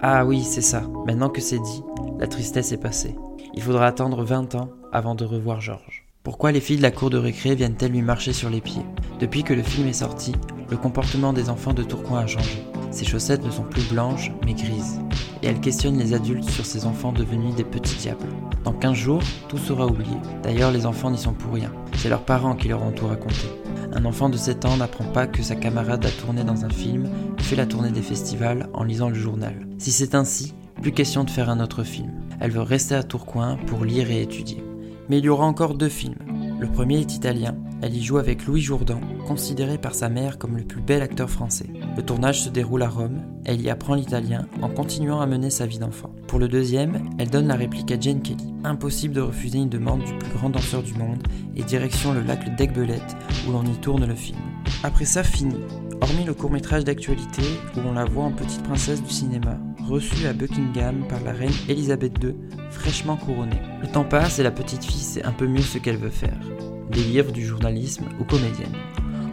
Ah 0.00 0.24
oui, 0.24 0.42
c'est 0.42 0.60
ça. 0.60 0.82
Maintenant 1.06 1.28
que 1.28 1.40
c'est 1.40 1.60
dit, 1.60 1.84
la 2.18 2.26
tristesse 2.26 2.72
est 2.72 2.82
passée. 2.82 3.16
Il 3.54 3.62
faudra 3.62 3.86
attendre 3.86 4.24
20 4.24 4.56
ans 4.56 4.70
avant 4.92 5.14
de 5.14 5.24
revoir 5.24 5.60
Georges. 5.60 6.04
Pourquoi 6.24 6.50
les 6.50 6.60
filles 6.60 6.78
de 6.78 6.82
la 6.82 6.90
cour 6.90 7.10
de 7.10 7.18
récré 7.18 7.54
viennent-elles 7.54 7.92
lui 7.92 8.02
marcher 8.02 8.32
sur 8.32 8.50
les 8.50 8.60
pieds? 8.60 8.86
Depuis 9.20 9.44
que 9.44 9.54
le 9.54 9.62
film 9.62 9.86
est 9.86 9.92
sorti, 9.92 10.32
le 10.68 10.76
comportement 10.76 11.32
des 11.32 11.48
enfants 11.48 11.74
de 11.74 11.84
Tourcoing 11.84 12.20
a 12.20 12.26
changé. 12.26 12.64
Ses 12.90 13.04
chaussettes 13.04 13.44
ne 13.44 13.50
sont 13.50 13.62
plus 13.62 13.88
blanches, 13.88 14.32
mais 14.44 14.54
grises. 14.54 15.00
Et 15.42 15.46
elle 15.46 15.60
questionne 15.60 15.98
les 15.98 16.12
adultes 16.12 16.50
sur 16.50 16.66
ces 16.66 16.86
enfants 16.86 17.12
devenus 17.12 17.54
des 17.54 17.64
petits 17.64 17.98
diables. 17.98 18.28
Dans 18.64 18.72
15 18.72 18.94
jours, 18.94 19.22
tout 19.48 19.58
sera 19.58 19.86
oublié. 19.86 20.16
D'ailleurs, 20.42 20.70
les 20.70 20.86
enfants 20.86 21.10
n'y 21.10 21.18
sont 21.18 21.32
pour 21.32 21.54
rien. 21.54 21.72
C'est 21.96 22.08
leurs 22.08 22.24
parents 22.24 22.54
qui 22.54 22.68
leur 22.68 22.82
ont 22.82 22.92
tout 22.92 23.06
raconté. 23.06 23.48
Un 23.92 24.04
enfant 24.04 24.28
de 24.28 24.36
7 24.36 24.64
ans 24.64 24.76
n'apprend 24.76 25.04
pas 25.04 25.26
que 25.26 25.42
sa 25.42 25.56
camarade 25.56 26.06
a 26.06 26.10
tourné 26.10 26.44
dans 26.44 26.64
un 26.64 26.70
film, 26.70 27.08
fait 27.38 27.56
la 27.56 27.66
tournée 27.66 27.90
des 27.90 28.02
festivals 28.02 28.68
en 28.72 28.84
lisant 28.84 29.08
le 29.08 29.14
journal. 29.14 29.66
Si 29.78 29.90
c'est 29.90 30.14
ainsi, 30.14 30.54
plus 30.80 30.92
question 30.92 31.24
de 31.24 31.30
faire 31.30 31.50
un 31.50 31.60
autre 31.60 31.82
film. 31.82 32.10
Elle 32.40 32.52
veut 32.52 32.62
rester 32.62 32.94
à 32.94 33.02
Tourcoing 33.02 33.56
pour 33.66 33.84
lire 33.84 34.10
et 34.10 34.22
étudier. 34.22 34.64
Mais 35.08 35.18
il 35.18 35.24
y 35.24 35.28
aura 35.28 35.44
encore 35.44 35.74
deux 35.74 35.88
films. 35.88 36.18
Le 36.58 36.68
premier 36.68 37.00
est 37.00 37.14
italien, 37.14 37.56
elle 37.82 37.96
y 37.96 38.02
joue 38.02 38.18
avec 38.18 38.46
Louis 38.46 38.60
Jourdan, 38.60 39.00
considéré 39.26 39.76
par 39.76 39.94
sa 39.94 40.08
mère 40.08 40.38
comme 40.38 40.56
le 40.56 40.62
plus 40.62 40.80
bel 40.80 41.02
acteur 41.02 41.28
français. 41.28 41.66
Le 41.96 42.02
tournage 42.04 42.42
se 42.42 42.48
déroule 42.48 42.82
à 42.82 42.88
Rome, 42.88 43.20
elle 43.44 43.60
y 43.60 43.70
apprend 43.70 43.94
l'italien 43.94 44.46
en 44.62 44.68
continuant 44.68 45.20
à 45.20 45.26
mener 45.26 45.50
sa 45.50 45.66
vie 45.66 45.80
d'enfant. 45.80 46.11
Pour 46.26 46.38
le 46.38 46.48
deuxième, 46.48 47.10
elle 47.18 47.30
donne 47.30 47.48
la 47.48 47.56
réplique 47.56 47.90
à 47.90 48.00
Jane 48.00 48.22
Kelly. 48.22 48.54
Impossible 48.64 49.14
de 49.14 49.20
refuser 49.20 49.58
une 49.58 49.68
demande 49.68 50.04
du 50.04 50.14
plus 50.14 50.32
grand 50.32 50.50
danseur 50.50 50.82
du 50.82 50.94
monde 50.94 51.22
et 51.56 51.62
direction 51.62 52.12
le 52.12 52.22
lac 52.22 52.56
d'Aigbelette 52.56 53.16
où 53.46 53.52
l'on 53.52 53.64
y 53.64 53.76
tourne 53.80 54.06
le 54.06 54.14
film. 54.14 54.38
Après 54.82 55.04
ça, 55.04 55.22
fini. 55.22 55.56
Hormis 56.00 56.24
le 56.24 56.34
court 56.34 56.50
métrage 56.50 56.84
d'actualité 56.84 57.42
où 57.76 57.80
on 57.80 57.92
la 57.92 58.04
voit 58.04 58.24
en 58.24 58.32
petite 58.32 58.62
princesse 58.62 59.02
du 59.02 59.10
cinéma, 59.10 59.58
reçue 59.86 60.26
à 60.26 60.32
Buckingham 60.32 61.06
par 61.08 61.20
la 61.22 61.32
reine 61.32 61.52
Elisabeth 61.68 62.14
II, 62.22 62.34
fraîchement 62.70 63.16
couronnée. 63.16 63.60
Le 63.80 63.88
temps 63.88 64.04
passe 64.04 64.38
et 64.38 64.42
la 64.42 64.50
petite 64.50 64.84
fille 64.84 65.00
sait 65.00 65.24
un 65.24 65.32
peu 65.32 65.46
mieux 65.46 65.62
ce 65.62 65.78
qu'elle 65.78 65.98
veut 65.98 66.10
faire. 66.10 66.38
Des 66.90 67.04
livres, 67.04 67.32
du 67.32 67.44
journalisme 67.44 68.04
ou 68.20 68.24
comédienne. 68.24 68.74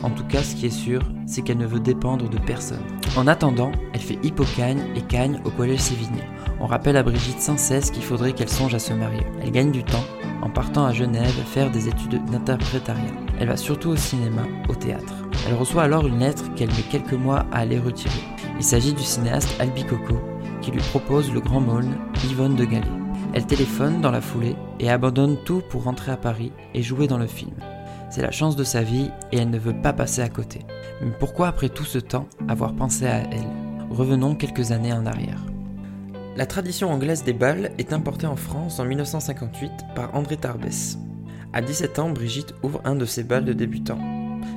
En 0.02 0.10
tout 0.12 0.24
cas, 0.24 0.44
ce 0.44 0.56
qui 0.56 0.68
est 0.68 0.70
sûr, 0.70 1.02
c'est 1.26 1.42
qu'elle 1.42 1.58
ne 1.58 1.66
veut 1.66 1.80
dépendre 1.80 2.30
de 2.30 2.38
personne. 2.38 2.84
En 3.18 3.28
attendant, 3.28 3.72
elle 3.94 4.00
fait 4.00 4.20
hippocagne 4.24 4.82
et 4.96 5.02
cagne 5.02 5.42
au 5.44 5.50
collège 5.50 5.82
Sévigné. 5.82 6.22
On 6.62 6.66
rappelle 6.66 6.98
à 6.98 7.04
Brigitte 7.04 7.40
sans 7.40 7.58
cesse 7.58 7.90
qu'il 7.90 8.04
faudrait 8.04 8.34
qu'elle 8.34 8.50
songe 8.50 8.76
à 8.76 8.80
se 8.80 8.94
marier. 8.94 9.26
Elle 9.42 9.52
gagne 9.52 9.72
du 9.72 9.84
temps 9.84 10.04
en 10.42 10.50
partant 10.50 10.86
à 10.86 10.94
Genève 10.94 11.32
faire 11.46 11.72
des 11.72 11.88
études 11.88 12.24
d'interprétariat. 12.26 13.14
Elle 13.40 13.48
va 13.48 13.58
surtout 13.58 13.90
au 13.90 13.96
cinéma, 13.96 14.44
au 14.68 14.76
théâtre. 14.76 15.14
Elle 15.48 15.56
reçoit 15.56 15.84
alors 15.84 16.06
une 16.06 16.20
lettre 16.20 16.54
qu'elle 16.56 16.70
met 16.70 16.84
quelques 16.92 17.14
mois 17.14 17.46
à 17.52 17.60
aller 17.60 17.80
retirer. 17.80 18.24
Il 18.58 18.64
s'agit 18.64 18.94
du 18.94 19.04
cinéaste 19.04 19.56
Albi 19.60 19.86
Coco, 19.86 20.20
qui 20.62 20.72
lui 20.72 20.82
propose 20.82 21.32
le 21.32 21.40
grand 21.40 21.62
mône, 21.62 21.96
Yvonne 22.30 22.56
de 22.56 22.66
Galais. 22.66 22.88
Elle 23.34 23.46
téléphone 23.46 24.02
dans 24.02 24.12
la 24.12 24.22
foulée 24.22 24.56
et 24.80 24.90
abandonne 24.90 25.38
tout 25.46 25.62
pour 25.70 25.84
rentrer 25.84 26.12
à 26.12 26.18
Paris 26.18 26.52
et 26.74 26.84
jouer 26.84 27.08
dans 27.08 27.18
le 27.18 27.28
film. 27.28 27.56
C'est 28.10 28.22
la 28.22 28.32
chance 28.32 28.56
de 28.56 28.64
sa 28.64 28.82
vie 28.82 29.12
et 29.32 29.38
elle 29.38 29.50
ne 29.50 29.60
veut 29.60 29.80
pas 29.82 29.94
passer 29.94 30.22
à 30.22 30.30
côté. 30.30 30.66
Mais 31.02 31.12
pourquoi 31.20 31.48
après 31.48 31.70
tout 31.70 31.86
ce 31.86 32.00
temps 32.00 32.28
avoir 32.48 32.74
pensé 32.74 33.06
à 33.06 33.20
elle? 33.32 33.48
Revenons 33.92 34.36
quelques 34.36 34.72
années 34.72 34.94
en 34.94 35.06
arrière. 35.06 35.49
La 36.40 36.46
tradition 36.46 36.90
anglaise 36.90 37.26
des 37.26 37.34
balles 37.34 37.72
est 37.80 37.92
importée 37.92 38.26
en 38.26 38.38
France 38.38 38.80
en 38.80 38.86
1958 38.86 39.72
par 39.94 40.16
André 40.16 40.38
Tarbès. 40.38 40.98
À 41.52 41.62
17 41.62 42.00
ans, 42.00 42.12
Brigitte 42.12 42.56
ouvre 42.64 42.80
un 42.86 42.96
de 42.96 43.04
ses 43.04 43.26
balles 43.26 43.44
de 43.44 43.52
débutant. 43.52 44.00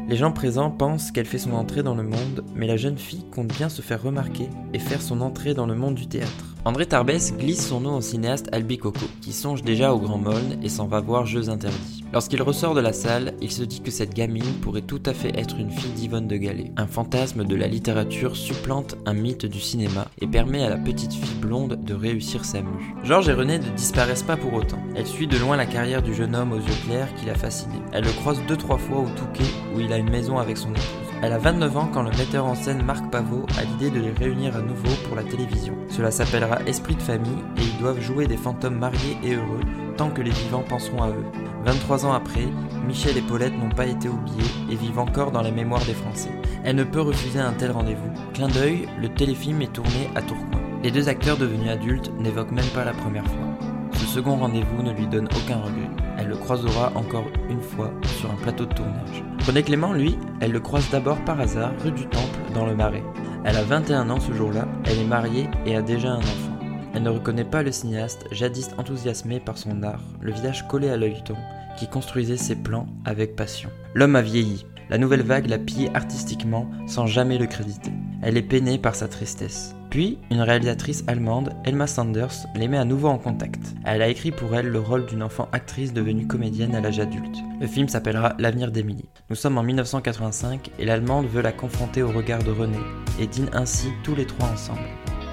Les 0.09 0.15
gens 0.15 0.31
présents 0.31 0.71
pensent 0.71 1.11
qu'elle 1.11 1.27
fait 1.27 1.39
son 1.39 1.55
entrée 1.55 1.83
dans 1.83 1.97
le 1.97 2.05
monde, 2.05 2.45
mais 2.55 2.69
la 2.69 2.77
jeune 2.77 2.99
fille 2.99 3.29
compte 3.33 3.49
bien 3.49 3.69
se 3.69 3.83
faire 3.83 4.01
remarquer 4.01 4.49
et 4.73 4.79
faire 4.79 5.03
son 5.03 5.21
entrée 5.21 5.55
dans 5.55 5.67
le 5.67 5.75
monde 5.75 5.97
du 5.97 6.07
théâtre. 6.07 6.55
André 6.65 6.87
Tarbès 6.87 7.37
glisse 7.37 7.67
son 7.67 7.81
nom 7.81 7.97
au 7.97 8.01
cinéaste 8.01 8.49
Albi 8.53 8.79
Coco, 8.79 9.07
qui 9.21 9.33
songe 9.33 9.65
déjà 9.65 9.93
au 9.93 9.99
Grand 9.99 10.19
Moln 10.19 10.63
et 10.63 10.69
s'en 10.69 10.87
va 10.87 11.01
voir 11.01 11.27
Jeux 11.27 11.49
interdits. 11.49 12.02
Lorsqu'il 12.13 12.43
ressort 12.43 12.75
de 12.75 12.81
la 12.81 12.93
salle, 12.93 13.33
il 13.41 13.51
se 13.51 13.63
dit 13.63 13.81
que 13.81 13.91
cette 13.91 14.13
gamine 14.13 14.61
pourrait 14.61 14.83
tout 14.83 15.01
à 15.07 15.15
fait 15.15 15.39
être 15.39 15.57
une 15.59 15.71
fille 15.71 15.93
d'Yvonne 15.93 16.29
de 16.29 16.37
Galais. 16.37 16.71
Un 16.77 16.87
fantasme 16.87 17.45
de 17.45 17.57
la 17.57 17.67
littérature 17.67 18.37
supplante 18.37 18.97
un 19.07 19.15
mythe 19.15 19.47
du 19.47 19.61
cinéma 19.61 20.09
et 20.21 20.27
permet 20.27 20.63
à 20.63 20.69
la 20.69 20.77
petite 20.77 21.15
fille 21.15 21.41
blonde 21.41 21.83
de 21.83 21.95
réussir 21.95 22.45
sa 22.45 22.61
mue. 22.61 22.95
Georges 23.03 23.31
et 23.31 23.33
René 23.33 23.59
ne 23.59 23.69
disparaissent 23.71 24.23
pas 24.23 24.37
pour 24.37 24.53
autant. 24.53 24.79
Elle 24.95 25.07
suit 25.07 25.27
de 25.27 25.39
loin 25.39 25.57
la 25.57 25.67
carrière 25.67 26.03
du 26.03 26.15
jeune 26.15 26.37
homme 26.37 26.53
aux 26.53 26.59
yeux 26.59 26.85
clairs 26.87 27.15
qui 27.15 27.25
l'a 27.25 27.35
fasciné. 27.35 27.77
Elle 27.93 28.05
le 28.05 28.13
croise 28.13 28.43
deux 28.47 28.57
trois 28.57 28.79
fois 28.79 28.99
au 28.99 29.09
Touquet 29.17 29.51
où 29.75 29.81
il 29.81 29.93
a 29.93 29.97
une 29.97 30.11
maison 30.11 30.39
avec 30.39 30.59
son 30.59 30.71
épouse. 30.71 31.12
Elle 31.23 31.33
a 31.33 31.39
29 31.39 31.77
ans 31.77 31.89
quand 31.93 32.03
le 32.03 32.11
metteur 32.11 32.47
en 32.47 32.57
scène 32.57 32.83
Marc 32.83 33.09
Pavot 33.13 33.47
a 33.57 33.63
l'idée 33.63 33.91
de 33.91 34.01
les 34.01 34.11
réunir 34.11 34.57
à 34.57 34.61
nouveau 34.61 34.89
pour 35.07 35.15
la 35.15 35.23
télévision. 35.23 35.75
Cela 35.89 36.11
s'appellera 36.11 36.61
Esprit 36.67 36.97
de 36.97 37.03
famille 37.03 37.45
et 37.59 37.63
ils 37.63 37.79
doivent 37.79 38.01
jouer 38.01 38.27
des 38.27 38.37
fantômes 38.37 38.79
mariés 38.79 39.17
et 39.23 39.35
heureux 39.35 39.61
tant 39.97 40.11
que 40.11 40.21
les 40.21 40.33
vivants 40.33 40.65
penseront 40.69 41.05
à 41.05 41.11
eux. 41.11 41.25
23 41.65 42.07
ans 42.07 42.13
après, 42.13 42.49
Michel 42.89 43.17
et 43.17 43.23
Paulette 43.23 43.57
n'ont 43.57 43.69
pas 43.69 43.87
été 43.87 44.09
oubliés 44.09 44.51
et 44.69 44.75
vivent 44.75 44.99
encore 44.99 45.31
dans 45.31 45.43
la 45.43 45.53
mémoire 45.53 45.85
des 45.85 45.95
Français. 45.95 46.33
Elle 46.65 46.75
ne 46.75 46.83
peut 46.83 47.01
refuser 47.01 47.39
un 47.39 47.53
tel 47.53 47.71
rendez-vous. 47.71 48.11
Clin 48.35 48.49
d'œil, 48.49 48.89
le 49.01 49.09
téléfilm 49.09 49.63
est 49.63 49.73
tourné 49.73 50.11
à 50.17 50.23
Tourcoing. 50.23 50.61
Les 50.83 50.91
deux 50.91 51.09
acteurs 51.09 51.37
devenus 51.37 51.71
adultes 51.71 52.11
n'évoquent 52.19 52.51
même 52.51 52.65
pas 52.75 52.85
la 52.85 52.95
première 52.95 53.27
fois. 53.27 53.47
Ce 53.93 54.07
second 54.07 54.35
rendez-vous 54.35 54.83
ne 54.83 54.93
lui 54.93 55.07
donne 55.07 55.29
aucun 55.37 55.59
regret. 55.59 56.12
Elle 56.23 56.29
le 56.29 56.37
croisera 56.37 56.93
encore 56.95 57.27
une 57.51 57.61
fois 57.61 57.93
sur 58.21 58.31
un 58.31 58.37
plateau 58.37 58.65
de 58.65 58.75
tournage. 58.75 59.25
René 59.45 59.65
Clément, 59.65 59.93
lui, 59.93 60.17
elle 60.41 60.53
le 60.53 60.61
croise 60.61 60.89
d'abord 60.91 61.19
par 61.25 61.41
hasard 61.41 61.73
rue 61.83 61.91
du 61.91 62.07
Temple 62.07 62.39
dans 62.55 62.65
le 62.65 62.77
Marais. 62.77 63.03
Elle 63.45 63.57
a 63.57 63.65
21 63.65 64.09
ans 64.09 64.21
ce 64.21 64.33
jour-là, 64.33 64.69
elle 64.85 65.01
est 65.01 65.05
mariée 65.05 65.49
et 65.67 65.75
a 65.75 65.83
déjà 65.83 66.13
un 66.13 66.19
enfant. 66.19 66.59
Elle 66.95 67.03
ne 67.03 67.11
reconnaît 67.11 67.43
pas 67.45 67.65
le 67.65 67.73
cinéaste, 67.73 68.27
jadis 68.31 68.71
enthousiasmé 68.79 69.41
par 69.41 69.59
son 69.59 69.83
art, 69.83 70.05
le 70.21 70.31
visage 70.31 70.69
collé 70.69 70.91
à 70.91 70.97
l'œilleton, 70.97 71.37
qui 71.77 71.89
construisait 71.89 72.37
ses 72.37 72.55
plans 72.55 72.87
avec 73.05 73.35
passion. 73.35 73.71
L'homme 73.95 74.15
a 74.15 74.23
vieilli. 74.23 74.65
La 74.91 74.99
nouvelle 74.99 75.23
vague 75.23 75.49
l'a 75.49 75.59
pillé 75.59 75.91
artistiquement 75.93 76.71
sans 76.87 77.07
jamais 77.07 77.39
le 77.39 77.47
créditer. 77.47 77.91
Elle 78.23 78.37
est 78.37 78.43
peinée 78.43 78.79
par 78.79 78.95
sa 78.95 79.09
tristesse. 79.09 79.75
Puis, 79.93 80.17
une 80.31 80.41
réalisatrice 80.41 81.05
allemande, 81.07 81.53
Elma 81.67 81.87
Sanders, 81.87 82.47
les 82.55 82.67
met 82.67 82.79
à 82.79 82.87
nouveau 82.87 83.09
en 83.09 83.19
contact. 83.19 83.61
Elle 83.85 84.01
a 84.01 84.09
écrit 84.09 84.31
pour 84.31 84.57
elle 84.57 84.69
le 84.69 84.79
rôle 84.79 85.05
d'une 85.05 85.23
enfant 85.23 85.51
actrice 85.53 85.93
devenue 85.93 86.27
comédienne 86.27 86.75
à 86.75 86.81
l'âge 86.81 86.99
adulte. 86.99 87.37
Le 87.61 87.67
film 87.67 87.89
s'appellera 87.89 88.35
L'avenir 88.39 88.71
d'Emily. 88.73 89.05
Nous 89.29 89.37
sommes 89.37 89.59
en 89.59 89.63
1985 89.63 90.71
et 90.79 90.87
l'allemande 90.87 91.27
veut 91.27 91.43
la 91.43 91.53
confronter 91.53 92.03
au 92.03 92.11
regard 92.11 92.43
de 92.43 92.53
René 92.53 92.79
et 93.21 93.27
dîne 93.27 93.51
ainsi 93.53 93.89
tous 94.03 94.15
les 94.15 94.25
trois 94.25 94.49
ensemble. 94.49 94.81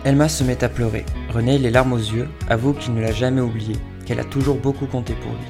Elma 0.03 0.27
se 0.27 0.43
met 0.43 0.61
à 0.61 0.67
pleurer. 0.67 1.05
René, 1.33 1.57
les 1.57 1.71
larmes 1.71 1.93
aux 1.93 1.97
yeux, 1.97 2.27
avoue 2.49 2.73
qu'il 2.73 2.93
ne 2.95 3.01
l'a 3.01 3.13
jamais 3.13 3.39
oublié, 3.39 3.77
qu'elle 4.05 4.19
a 4.19 4.25
toujours 4.25 4.57
beaucoup 4.57 4.87
compté 4.87 5.13
pour 5.13 5.31
lui. 5.31 5.47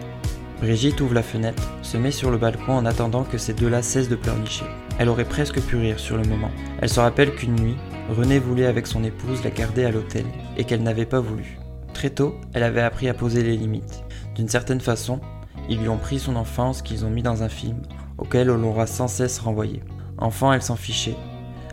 Brigitte 0.62 1.02
ouvre 1.02 1.16
la 1.16 1.24
fenêtre, 1.24 1.72
se 1.82 1.98
met 1.98 2.12
sur 2.12 2.30
le 2.30 2.38
balcon 2.38 2.74
en 2.74 2.86
attendant 2.86 3.24
que 3.24 3.40
ces 3.40 3.54
deux-là 3.54 3.82
cessent 3.82 4.10
de 4.10 4.16
pleurnicher. 4.16 4.66
Elle 5.00 5.10
aurait 5.10 5.26
presque 5.26 5.62
pu 5.62 5.78
rire 5.78 5.98
sur 5.98 6.16
le 6.16 6.28
moment. 6.28 6.52
Elle 6.82 6.90
se 6.90 7.00
rappelle 7.00 7.34
qu'une 7.34 7.56
nuit, 7.56 7.78
René 8.10 8.40
voulait 8.40 8.66
avec 8.66 8.88
son 8.88 9.04
épouse 9.04 9.44
la 9.44 9.52
garder 9.52 9.86
à 9.86 9.92
l'hôtel 9.92 10.26
et 10.58 10.64
qu'elle 10.64 10.82
n'avait 10.82 11.06
pas 11.06 11.20
voulu. 11.20 11.60
Très 11.94 12.10
tôt, 12.10 12.36
elle 12.54 12.64
avait 12.64 12.82
appris 12.82 13.08
à 13.08 13.14
poser 13.14 13.44
les 13.44 13.56
limites. 13.56 14.04
D'une 14.36 14.48
certaine 14.48 14.82
façon, 14.82 15.22
ils 15.70 15.80
lui 15.80 15.90
ont 15.90 15.98
pris 15.98 16.18
son 16.18 16.36
enfance 16.36 16.82
qu'ils 16.82 17.06
ont 17.06 17.12
mis 17.12 17.22
dans 17.22 17.44
un 17.44 17.50
film 17.50 17.82
auquel 18.18 18.50
on 18.50 18.58
l'aura 18.58 18.88
sans 18.88 19.08
cesse 19.08 19.38
renvoyé. 19.38 19.84
Enfant, 20.18 20.52
elle 20.52 20.64
s'en 20.64 20.76
fichait. 20.76 21.16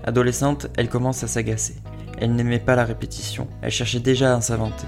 Adolescente, 0.04 0.66
elle 0.76 0.90
commence 0.90 1.24
à 1.24 1.26
s'agacer. 1.26 1.76
Elle 2.18 2.34
n'aimait 2.34 2.58
pas 2.58 2.76
la 2.76 2.84
répétition, 2.84 3.48
elle 3.62 3.70
cherchait 3.70 4.00
déjà 4.00 4.36
à 4.36 4.40
s'inventer. 4.40 4.86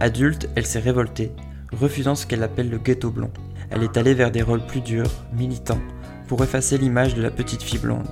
Adulte, 0.00 0.48
elle 0.56 0.66
s'est 0.66 0.80
révoltée, 0.80 1.32
refusant 1.72 2.16
ce 2.16 2.26
qu'elle 2.26 2.42
appelle 2.42 2.68
le 2.68 2.78
ghetto 2.78 3.10
blond. 3.10 3.30
Elle 3.70 3.84
est 3.84 3.96
allée 3.96 4.14
vers 4.14 4.32
des 4.32 4.42
rôles 4.42 4.66
plus 4.66 4.80
durs, 4.80 5.10
militants, 5.32 5.80
pour 6.26 6.42
effacer 6.42 6.78
l'image 6.78 7.14
de 7.14 7.22
la 7.22 7.30
petite 7.30 7.62
fille 7.62 7.78
blonde. 7.78 8.08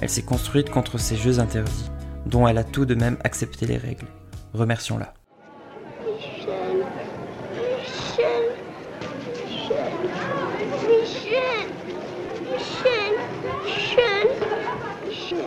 Elle 0.00 0.08
s'est 0.08 0.22
construite 0.22 0.70
contre 0.70 0.98
ces 0.98 1.16
jeux 1.16 1.38
interdits 1.38 1.90
dont 2.28 2.46
elle 2.46 2.58
a 2.58 2.64
tout 2.64 2.84
de 2.84 2.94
même 2.94 3.16
accepté 3.24 3.66
les 3.66 3.76
règles. 3.78 4.06
Remercions-la. 4.54 5.14
Michel, 6.06 6.86
Michel, 7.54 8.44
Michel, 9.46 9.92
Michel, 10.90 11.68
Michel, 12.44 13.14
Michel, 13.64 14.28
Michel. 15.06 15.38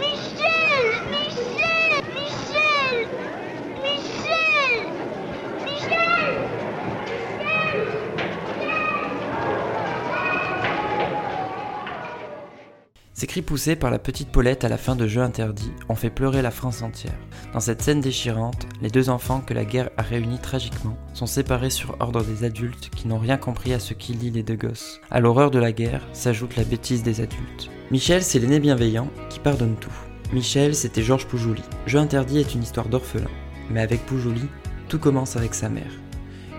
Michel, 0.00 0.84
Michel, 1.10 2.02
Michel, 2.14 3.06
Michel, 3.82 4.84
Michel. 5.64 6.30
Ces 13.40 13.44
cris 13.44 13.52
poussés 13.54 13.76
par 13.76 13.90
la 13.90 13.98
petite 13.98 14.28
Paulette 14.28 14.64
à 14.64 14.68
la 14.68 14.76
fin 14.76 14.96
de 14.96 15.06
Jeux 15.06 15.22
interdits 15.22 15.72
ont 15.88 15.94
fait 15.94 16.10
pleurer 16.10 16.42
la 16.42 16.50
France 16.50 16.82
entière. 16.82 17.16
Dans 17.54 17.60
cette 17.60 17.80
scène 17.80 18.02
déchirante, 18.02 18.66
les 18.82 18.90
deux 18.90 19.08
enfants 19.08 19.40
que 19.40 19.54
la 19.54 19.64
guerre 19.64 19.88
a 19.96 20.02
réunis 20.02 20.38
tragiquement 20.38 20.98
sont 21.14 21.24
séparés 21.24 21.70
sur 21.70 21.96
ordre 22.00 22.22
des 22.22 22.44
adultes 22.44 22.90
qui 22.94 23.08
n'ont 23.08 23.18
rien 23.18 23.38
compris 23.38 23.72
à 23.72 23.80
ce 23.80 23.94
qui 23.94 24.12
lie 24.12 24.30
les 24.30 24.42
deux 24.42 24.56
gosses. 24.56 25.00
À 25.10 25.20
l'horreur 25.20 25.50
de 25.50 25.58
la 25.58 25.72
guerre 25.72 26.06
s'ajoute 26.12 26.56
la 26.56 26.64
bêtise 26.64 27.02
des 27.02 27.22
adultes. 27.22 27.70
Michel, 27.90 28.22
c'est 28.22 28.40
l'aîné 28.40 28.60
bienveillant 28.60 29.08
qui 29.30 29.40
pardonne 29.40 29.76
tout. 29.76 29.96
Michel, 30.34 30.74
c'était 30.74 31.02
Georges 31.02 31.26
Poujouli. 31.26 31.62
Jeux 31.86 31.98
interdits 31.98 32.40
est 32.40 32.54
une 32.54 32.62
histoire 32.62 32.90
d'orphelin. 32.90 33.30
Mais 33.70 33.80
avec 33.80 34.04
Poujouli, 34.04 34.48
tout 34.90 34.98
commence 34.98 35.36
avec 35.36 35.54
sa 35.54 35.70
mère. 35.70 35.92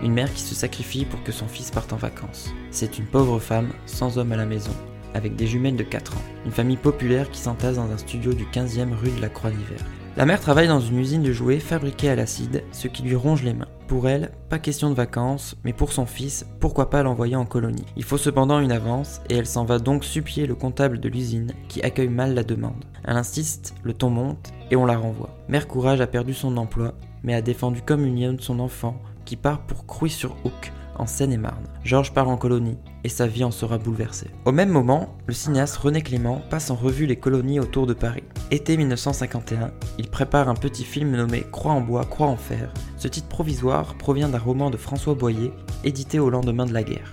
Une 0.02 0.14
mère 0.14 0.34
qui 0.34 0.42
se 0.42 0.56
sacrifie 0.56 1.04
pour 1.04 1.22
que 1.22 1.30
son 1.30 1.46
fils 1.46 1.70
parte 1.70 1.92
en 1.92 1.96
vacances. 1.96 2.52
C'est 2.72 2.98
une 2.98 3.06
pauvre 3.06 3.38
femme, 3.38 3.70
sans 3.86 4.18
homme 4.18 4.32
à 4.32 4.36
la 4.36 4.46
maison, 4.46 4.74
avec 5.14 5.36
des 5.36 5.46
jumelles 5.46 5.76
de 5.76 5.82
4 5.82 6.16
ans. 6.16 6.22
Une 6.44 6.52
famille 6.52 6.76
populaire 6.76 7.30
qui 7.30 7.40
s'entasse 7.40 7.76
dans 7.76 7.90
un 7.90 7.98
studio 7.98 8.32
du 8.32 8.44
15e 8.44 8.94
rue 8.94 9.10
de 9.10 9.20
la 9.20 9.28
Croix 9.28 9.50
d'Hiver. 9.50 9.78
La 10.14 10.26
mère 10.26 10.40
travaille 10.40 10.68
dans 10.68 10.80
une 10.80 10.98
usine 10.98 11.22
de 11.22 11.32
jouets 11.32 11.58
fabriquée 11.58 12.10
à 12.10 12.14
l'acide, 12.14 12.64
ce 12.70 12.86
qui 12.86 13.02
lui 13.02 13.14
ronge 13.14 13.42
les 13.42 13.54
mains. 13.54 13.68
Pour 13.88 14.10
elle, 14.10 14.30
pas 14.50 14.58
question 14.58 14.90
de 14.90 14.94
vacances, 14.94 15.56
mais 15.64 15.72
pour 15.72 15.90
son 15.90 16.04
fils, 16.04 16.46
pourquoi 16.60 16.90
pas 16.90 17.02
l'envoyer 17.02 17.34
en 17.34 17.46
colonie? 17.46 17.86
Il 17.96 18.04
faut 18.04 18.18
cependant 18.18 18.60
une 18.60 18.72
avance, 18.72 19.22
et 19.30 19.36
elle 19.36 19.46
s'en 19.46 19.64
va 19.64 19.78
donc 19.78 20.04
supplier 20.04 20.46
le 20.46 20.54
comptable 20.54 21.00
de 21.00 21.08
l'usine, 21.08 21.52
qui 21.68 21.80
accueille 21.80 22.10
mal 22.10 22.34
la 22.34 22.44
demande. 22.44 22.84
Elle 23.04 23.16
insiste, 23.16 23.74
le 23.82 23.94
ton 23.94 24.10
monte, 24.10 24.52
et 24.70 24.76
on 24.76 24.84
la 24.84 24.98
renvoie. 24.98 25.34
Mère 25.48 25.66
Courage 25.66 26.02
a 26.02 26.06
perdu 26.06 26.34
son 26.34 26.58
emploi, 26.58 26.92
mais 27.22 27.34
a 27.34 27.40
défendu 27.40 27.80
comme 27.80 28.04
une 28.04 28.20
lionne 28.20 28.38
son 28.38 28.60
enfant, 28.60 29.00
qui 29.24 29.36
part 29.36 29.62
pour 29.66 29.86
Crouy-sur-Ouc, 29.86 30.72
en 30.96 31.06
Seine-et-Marne. 31.06 31.66
Georges 31.84 32.12
part 32.12 32.28
en 32.28 32.36
colonie 32.36 32.78
et 33.04 33.08
sa 33.08 33.26
vie 33.26 33.44
en 33.44 33.50
sera 33.50 33.78
bouleversée. 33.78 34.30
Au 34.44 34.52
même 34.52 34.68
moment, 34.68 35.16
le 35.26 35.34
cinéaste 35.34 35.76
René 35.76 36.02
Clément 36.02 36.42
passe 36.50 36.70
en 36.70 36.74
revue 36.74 37.06
les 37.06 37.16
colonies 37.16 37.60
autour 37.60 37.86
de 37.86 37.94
Paris. 37.94 38.24
Été 38.50 38.76
1951, 38.76 39.70
il 39.98 40.08
prépare 40.08 40.48
un 40.48 40.54
petit 40.54 40.84
film 40.84 41.12
nommé 41.12 41.44
Croix 41.50 41.72
en 41.72 41.80
bois, 41.80 42.04
croix 42.04 42.28
en 42.28 42.36
fer. 42.36 42.72
Ce 42.96 43.08
titre 43.08 43.28
provisoire 43.28 43.94
provient 43.94 44.28
d'un 44.28 44.38
roman 44.38 44.70
de 44.70 44.76
François 44.76 45.14
Boyer, 45.14 45.52
édité 45.84 46.18
au 46.18 46.30
lendemain 46.30 46.66
de 46.66 46.72
la 46.72 46.82
guerre. 46.82 47.12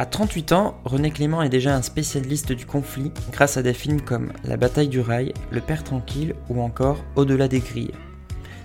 À 0.00 0.06
38 0.06 0.52
ans, 0.52 0.74
René 0.84 1.12
Clément 1.12 1.42
est 1.42 1.48
déjà 1.48 1.76
un 1.76 1.82
spécialiste 1.82 2.50
du 2.50 2.66
conflit 2.66 3.12
grâce 3.30 3.56
à 3.56 3.62
des 3.62 3.74
films 3.74 4.00
comme 4.00 4.32
La 4.42 4.56
bataille 4.56 4.88
du 4.88 4.98
rail, 4.98 5.32
Le 5.52 5.60
père 5.60 5.84
tranquille 5.84 6.34
ou 6.48 6.60
encore 6.60 7.04
Au-delà 7.14 7.46
des 7.46 7.60
grilles. 7.60 7.94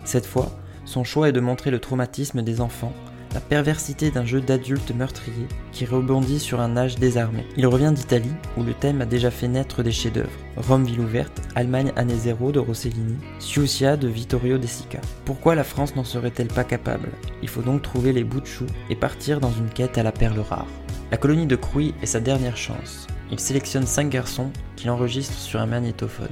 Cette 0.06 0.26
fois, 0.26 0.52
son 0.86 1.04
choix 1.04 1.30
est 1.30 1.34
de 1.34 1.40
montrer 1.40 1.70
le 1.70 1.78
traumatisme 1.78 2.42
des 2.42 2.62
enfants, 2.62 2.94
la 3.34 3.40
perversité 3.40 4.12
d'un 4.12 4.26
jeu 4.26 4.42
d'adultes 4.42 4.94
meurtriers 4.96 5.48
qui 5.72 5.86
rebondit 5.86 6.40
sur 6.40 6.60
un 6.60 6.78
âge 6.78 6.96
désarmé. 6.96 7.46
Il 7.58 7.68
revient 7.68 7.92
d'Italie, 7.94 8.34
où 8.58 8.64
le 8.64 8.74
thème 8.74 9.02
a 9.02 9.06
déjà 9.06 9.32
fait 9.32 9.48
naître 9.48 9.84
des 9.84 9.92
chefs-d'œuvre. 9.92 10.30
Rome 10.58 10.84
ville 10.84 11.00
ouverte, 11.00 11.42
Allemagne 11.56 11.92
année 11.96 12.16
zéro 12.16 12.52
de 12.52 12.60
Rossellini, 12.60 13.18
Siusia 13.40 13.98
de 13.98 14.08
Vittorio 14.08 14.58
De 14.58 14.68
Sica. 14.68 15.00
Pourquoi 15.26 15.56
la 15.56 15.64
France 15.64 15.96
n'en 15.96 16.04
serait-elle 16.04 16.48
pas 16.48 16.64
capable? 16.64 17.10
Il 17.42 17.50
faut 17.50 17.62
donc 17.62 17.82
trouver 17.82 18.14
les 18.14 18.24
bouts 18.24 18.42
de 18.42 18.46
chou 18.46 18.66
et 18.90 18.96
partir 18.96 19.40
dans 19.40 19.52
une 19.52 19.70
quête 19.70 19.98
à 19.98 20.04
la 20.04 20.12
perle 20.12 20.40
rare. 20.40 20.68
La 21.12 21.18
colonie 21.18 21.48
de 21.48 21.56
Crouy 21.56 21.94
est 22.02 22.08
sa 22.08 22.20
dernière 22.20 22.58
chance. 22.58 23.08
Il 23.32 23.40
sélectionne 23.40 23.86
cinq 23.86 24.10
garçons 24.10 24.52
qu'il 24.76 24.90
enregistre 24.90 25.36
sur 25.36 25.60
un 25.60 25.66
magnétophone. 25.66 26.28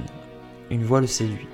une 0.70 0.84
voix 0.84 1.00
le 1.00 1.06
séduit. 1.06 1.48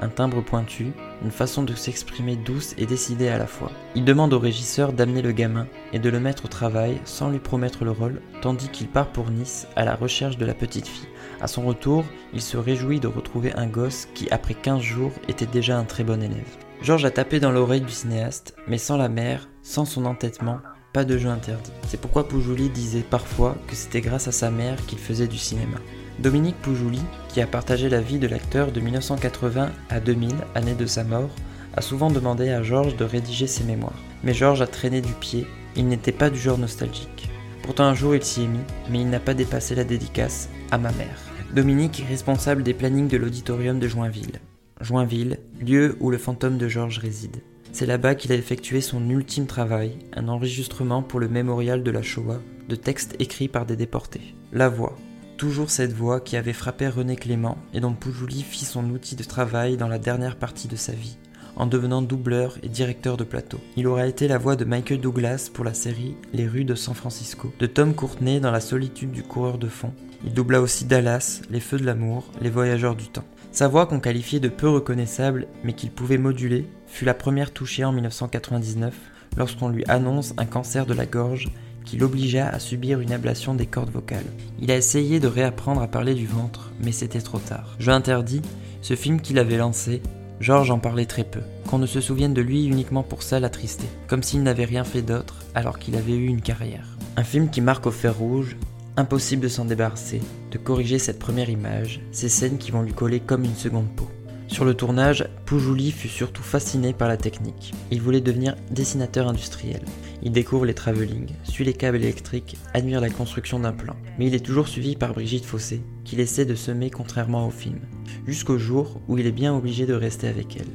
Un 0.00 0.08
timbre 0.08 0.42
pointu, 0.42 0.92
une 1.22 1.30
façon 1.30 1.62
de 1.62 1.74
s'exprimer 1.74 2.36
douce 2.36 2.74
et 2.78 2.86
décidée 2.86 3.28
à 3.28 3.38
la 3.38 3.46
fois. 3.46 3.70
Il 3.94 4.04
demande 4.04 4.32
au 4.32 4.38
régisseur 4.38 4.92
d'amener 4.92 5.22
le 5.22 5.32
gamin 5.32 5.66
et 5.92 5.98
de 5.98 6.08
le 6.08 6.20
mettre 6.20 6.46
au 6.46 6.48
travail 6.48 7.00
sans 7.04 7.30
lui 7.30 7.38
promettre 7.38 7.84
le 7.84 7.90
rôle, 7.90 8.20
tandis 8.42 8.68
qu'il 8.68 8.88
part 8.88 9.12
pour 9.12 9.30
Nice 9.30 9.66
à 9.76 9.84
la 9.84 9.94
recherche 9.94 10.38
de 10.38 10.46
la 10.46 10.54
petite 10.54 10.86
fille. 10.86 11.08
À 11.40 11.46
son 11.46 11.62
retour, 11.62 12.04
il 12.32 12.42
se 12.42 12.56
réjouit 12.56 13.00
de 13.00 13.08
retrouver 13.08 13.52
un 13.54 13.66
gosse 13.66 14.08
qui, 14.14 14.28
après 14.30 14.54
15 14.54 14.80
jours, 14.80 15.12
était 15.28 15.46
déjà 15.46 15.78
un 15.78 15.84
très 15.84 16.04
bon 16.04 16.22
élève. 16.22 16.56
Georges 16.82 17.04
a 17.04 17.10
tapé 17.10 17.40
dans 17.40 17.52
l'oreille 17.52 17.80
du 17.80 17.92
cinéaste, 17.92 18.54
mais 18.66 18.78
sans 18.78 18.96
la 18.96 19.08
mère, 19.08 19.48
sans 19.62 19.84
son 19.84 20.04
entêtement, 20.04 20.58
pas 20.92 21.04
de 21.04 21.18
jeu 21.18 21.28
interdit. 21.28 21.72
C'est 21.88 22.00
pourquoi 22.00 22.28
Poujouli 22.28 22.68
disait 22.68 23.04
parfois 23.08 23.56
que 23.66 23.74
c'était 23.74 24.00
grâce 24.00 24.28
à 24.28 24.32
sa 24.32 24.50
mère 24.50 24.76
qu'il 24.86 24.98
faisait 24.98 25.26
du 25.26 25.38
cinéma. 25.38 25.78
Dominique 26.20 26.60
Poujouli, 26.62 27.00
qui 27.28 27.40
a 27.40 27.46
partagé 27.46 27.88
la 27.88 28.00
vie 28.00 28.18
de 28.18 28.28
l'acteur 28.28 28.70
de 28.70 28.80
1980 28.80 29.70
à 29.90 30.00
2000, 30.00 30.30
année 30.54 30.74
de 30.74 30.86
sa 30.86 31.02
mort, 31.02 31.30
a 31.76 31.80
souvent 31.80 32.10
demandé 32.10 32.50
à 32.50 32.62
Georges 32.62 32.96
de 32.96 33.04
rédiger 33.04 33.48
ses 33.48 33.64
mémoires. 33.64 34.00
Mais 34.22 34.32
Georges 34.32 34.62
a 34.62 34.66
traîné 34.66 35.00
du 35.00 35.12
pied, 35.12 35.46
il 35.74 35.88
n'était 35.88 36.12
pas 36.12 36.30
du 36.30 36.38
genre 36.38 36.58
nostalgique. 36.58 37.28
Pourtant 37.62 37.84
un 37.84 37.94
jour 37.94 38.14
il 38.14 38.22
s'y 38.22 38.42
est 38.42 38.48
mis, 38.48 38.60
mais 38.90 39.00
il 39.00 39.10
n'a 39.10 39.18
pas 39.18 39.34
dépassé 39.34 39.74
la 39.74 39.84
dédicace 39.84 40.48
à 40.70 40.78
ma 40.78 40.92
mère. 40.92 41.18
Dominique 41.52 42.00
est 42.00 42.08
responsable 42.08 42.62
des 42.62 42.74
plannings 42.74 43.08
de 43.08 43.16
l'auditorium 43.16 43.78
de 43.80 43.88
Joinville. 43.88 44.40
Joinville, 44.80 45.38
lieu 45.60 45.96
où 46.00 46.10
le 46.10 46.18
fantôme 46.18 46.58
de 46.58 46.68
Georges 46.68 46.98
réside. 46.98 47.42
C'est 47.72 47.86
là-bas 47.86 48.14
qu'il 48.14 48.30
a 48.30 48.36
effectué 48.36 48.80
son 48.80 49.08
ultime 49.10 49.46
travail, 49.46 49.98
un 50.14 50.28
enregistrement 50.28 51.02
pour 51.02 51.18
le 51.18 51.28
mémorial 51.28 51.82
de 51.82 51.90
la 51.90 52.02
Shoah, 52.02 52.40
de 52.68 52.76
textes 52.76 53.16
écrits 53.18 53.48
par 53.48 53.66
des 53.66 53.76
déportés. 53.76 54.34
La 54.52 54.68
voix, 54.68 54.96
toujours 55.36 55.70
cette 55.70 55.92
voix 55.92 56.20
qui 56.20 56.36
avait 56.36 56.52
frappé 56.52 56.88
René 56.88 57.16
Clément 57.16 57.58
et 57.72 57.80
dont 57.80 57.92
Poujouli 57.92 58.42
fit 58.42 58.64
son 58.64 58.88
outil 58.90 59.16
de 59.16 59.24
travail 59.24 59.76
dans 59.76 59.88
la 59.88 59.98
dernière 59.98 60.36
partie 60.36 60.68
de 60.68 60.76
sa 60.76 60.92
vie, 60.92 61.16
en 61.56 61.66
devenant 61.66 62.02
doubleur 62.02 62.58
et 62.62 62.68
directeur 62.68 63.16
de 63.16 63.24
plateau. 63.24 63.60
Il 63.76 63.86
aura 63.86 64.06
été 64.06 64.28
la 64.28 64.38
voix 64.38 64.56
de 64.56 64.64
Michael 64.64 65.00
Douglas 65.00 65.50
pour 65.52 65.64
la 65.64 65.74
série 65.74 66.16
Les 66.32 66.46
rues 66.46 66.64
de 66.64 66.74
San 66.74 66.94
Francisco, 66.94 67.52
de 67.58 67.66
Tom 67.66 67.94
Courtenay 67.94 68.40
dans 68.40 68.50
La 68.50 68.60
solitude 68.60 69.10
du 69.10 69.22
coureur 69.22 69.58
de 69.58 69.68
fond. 69.68 69.92
Il 70.24 70.32
doubla 70.32 70.60
aussi 70.60 70.84
Dallas, 70.84 71.42
Les 71.50 71.60
feux 71.60 71.78
de 71.78 71.84
l'amour, 71.84 72.30
Les 72.40 72.50
voyageurs 72.50 72.96
du 72.96 73.08
temps. 73.08 73.24
Sa 73.52 73.68
voix 73.68 73.86
qu'on 73.86 74.00
qualifiait 74.00 74.40
de 74.40 74.48
peu 74.48 74.68
reconnaissable 74.68 75.46
mais 75.62 75.74
qu'il 75.74 75.90
pouvait 75.90 76.18
moduler 76.18 76.66
fut 76.86 77.04
la 77.04 77.14
première 77.14 77.52
touchée 77.52 77.84
en 77.84 77.92
1999 77.92 78.94
lorsqu'on 79.36 79.68
lui 79.68 79.84
annonce 79.88 80.34
un 80.38 80.46
cancer 80.46 80.86
de 80.86 80.94
la 80.94 81.06
gorge 81.06 81.50
qui 81.84 81.96
l'obligea 81.96 82.48
à 82.48 82.58
subir 82.58 83.00
une 83.00 83.12
ablation 83.12 83.54
des 83.54 83.66
cordes 83.66 83.90
vocales. 83.90 84.24
Il 84.60 84.70
a 84.70 84.76
essayé 84.76 85.20
de 85.20 85.28
réapprendre 85.28 85.82
à 85.82 85.88
parler 85.88 86.14
du 86.14 86.26
ventre, 86.26 86.72
mais 86.82 86.92
c'était 86.92 87.20
trop 87.20 87.38
tard. 87.38 87.76
Je 87.78 87.90
interdis, 87.90 88.42
ce 88.82 88.96
film 88.96 89.20
qu'il 89.20 89.38
avait 89.38 89.56
lancé, 89.56 90.02
Georges 90.40 90.70
en 90.70 90.78
parlait 90.78 91.06
très 91.06 91.24
peu, 91.24 91.40
qu'on 91.68 91.78
ne 91.78 91.86
se 91.86 92.00
souvienne 92.00 92.34
de 92.34 92.42
lui 92.42 92.64
uniquement 92.64 93.02
pour 93.02 93.22
ça 93.22 93.40
l'attrister, 93.40 93.88
comme 94.08 94.22
s'il 94.22 94.42
n'avait 94.42 94.64
rien 94.64 94.84
fait 94.84 95.02
d'autre 95.02 95.36
alors 95.54 95.78
qu'il 95.78 95.96
avait 95.96 96.16
eu 96.16 96.26
une 96.26 96.42
carrière. 96.42 96.86
Un 97.16 97.24
film 97.24 97.48
qui 97.48 97.60
marque 97.60 97.86
au 97.86 97.90
fer 97.90 98.16
rouge, 98.16 98.56
impossible 98.96 99.42
de 99.42 99.48
s'en 99.48 99.64
débarrasser, 99.64 100.20
de 100.50 100.58
corriger 100.58 100.98
cette 100.98 101.18
première 101.18 101.50
image, 101.50 102.00
ces 102.12 102.28
scènes 102.28 102.58
qui 102.58 102.70
vont 102.70 102.82
lui 102.82 102.92
coller 102.92 103.20
comme 103.20 103.44
une 103.44 103.54
seconde 103.54 103.88
peau. 103.96 104.08
Sur 104.46 104.64
le 104.64 104.74
tournage, 104.74 105.26
Poujouli 105.46 105.90
fut 105.90 106.08
surtout 106.08 106.42
fasciné 106.42 106.92
par 106.92 107.08
la 107.08 107.16
technique. 107.16 107.72
Il 107.90 108.00
voulait 108.00 108.20
devenir 108.20 108.56
dessinateur 108.70 109.28
industriel. 109.28 109.82
Il 110.22 110.32
découvre 110.32 110.64
les 110.64 110.74
travelling, 110.74 111.28
suit 111.44 111.64
les 111.64 111.72
câbles 111.72 111.96
électriques, 111.96 112.56
admire 112.72 113.00
la 113.00 113.10
construction 113.10 113.58
d'un 113.58 113.72
plan. 113.72 113.96
Mais 114.18 114.26
il 114.26 114.34
est 114.34 114.44
toujours 114.44 114.68
suivi 114.68 114.96
par 114.96 115.12
Brigitte 115.12 115.44
Fossé, 115.44 115.82
qu'il 116.04 116.20
essaie 116.20 116.44
de 116.44 116.54
semer 116.54 116.90
contrairement 116.90 117.46
au 117.46 117.50
film, 117.50 117.80
jusqu'au 118.26 118.58
jour 118.58 119.00
où 119.08 119.18
il 119.18 119.26
est 119.26 119.32
bien 119.32 119.54
obligé 119.54 119.86
de 119.86 119.94
rester 119.94 120.28
avec 120.28 120.56
elle. 120.56 120.70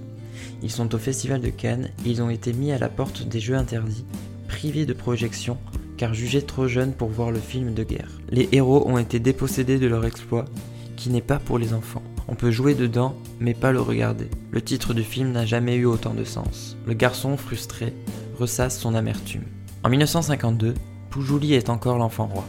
Ils 0.62 0.72
sont 0.72 0.94
au 0.94 0.98
Festival 0.98 1.42
de 1.42 1.50
Cannes 1.50 1.90
et 2.06 2.10
ils 2.10 2.22
ont 2.22 2.30
été 2.30 2.54
mis 2.54 2.72
à 2.72 2.80
la 2.80 2.90
porte 2.90 3.28
des 3.28 3.40
jeux 3.40 3.56
interdits, 3.56 4.06
privés 4.48 4.86
de 4.86 4.94
projection 4.94 5.58
car 6.00 6.14
jugés 6.14 6.42
trop 6.42 6.68
jeunes 6.68 6.94
pour 6.94 7.10
voir 7.10 7.30
le 7.30 7.40
film 7.40 7.74
de 7.74 7.84
guerre. 7.84 8.10
Les 8.30 8.48
héros 8.54 8.88
ont 8.88 8.98
été 8.98 9.20
dépossédés 9.20 9.80
de 9.80 9.88
leur 9.88 10.06
exploit, 10.06 10.46
qui 10.96 11.10
n'est 11.10 11.22
pas 11.22 11.40
pour 11.40 11.60
les 11.60 11.74
enfants. 11.74 12.04
On 12.32 12.36
peut 12.36 12.52
jouer 12.52 12.76
dedans, 12.76 13.16
mais 13.40 13.56
pas 13.56 13.72
le 13.72 13.82
regarder. 13.82 14.30
Le 14.52 14.62
titre 14.62 14.94
du 14.94 15.04
film 15.04 15.32
n'a 15.32 15.48
jamais 15.48 15.76
eu 15.76 15.86
autant 15.86 16.14
de 16.14 16.24
sens. 16.24 16.78
Le 16.86 16.94
garçon, 16.94 17.38
frustré, 17.38 17.92
ressasse 18.38 18.80
son 18.80 18.94
amertume. 18.94 19.46
En 19.84 19.90
1952, 19.90 20.76
Poujouli 21.10 21.56
est 21.56 21.72
encore 21.72 21.98
l'enfant 21.98 22.28
roi. 22.28 22.46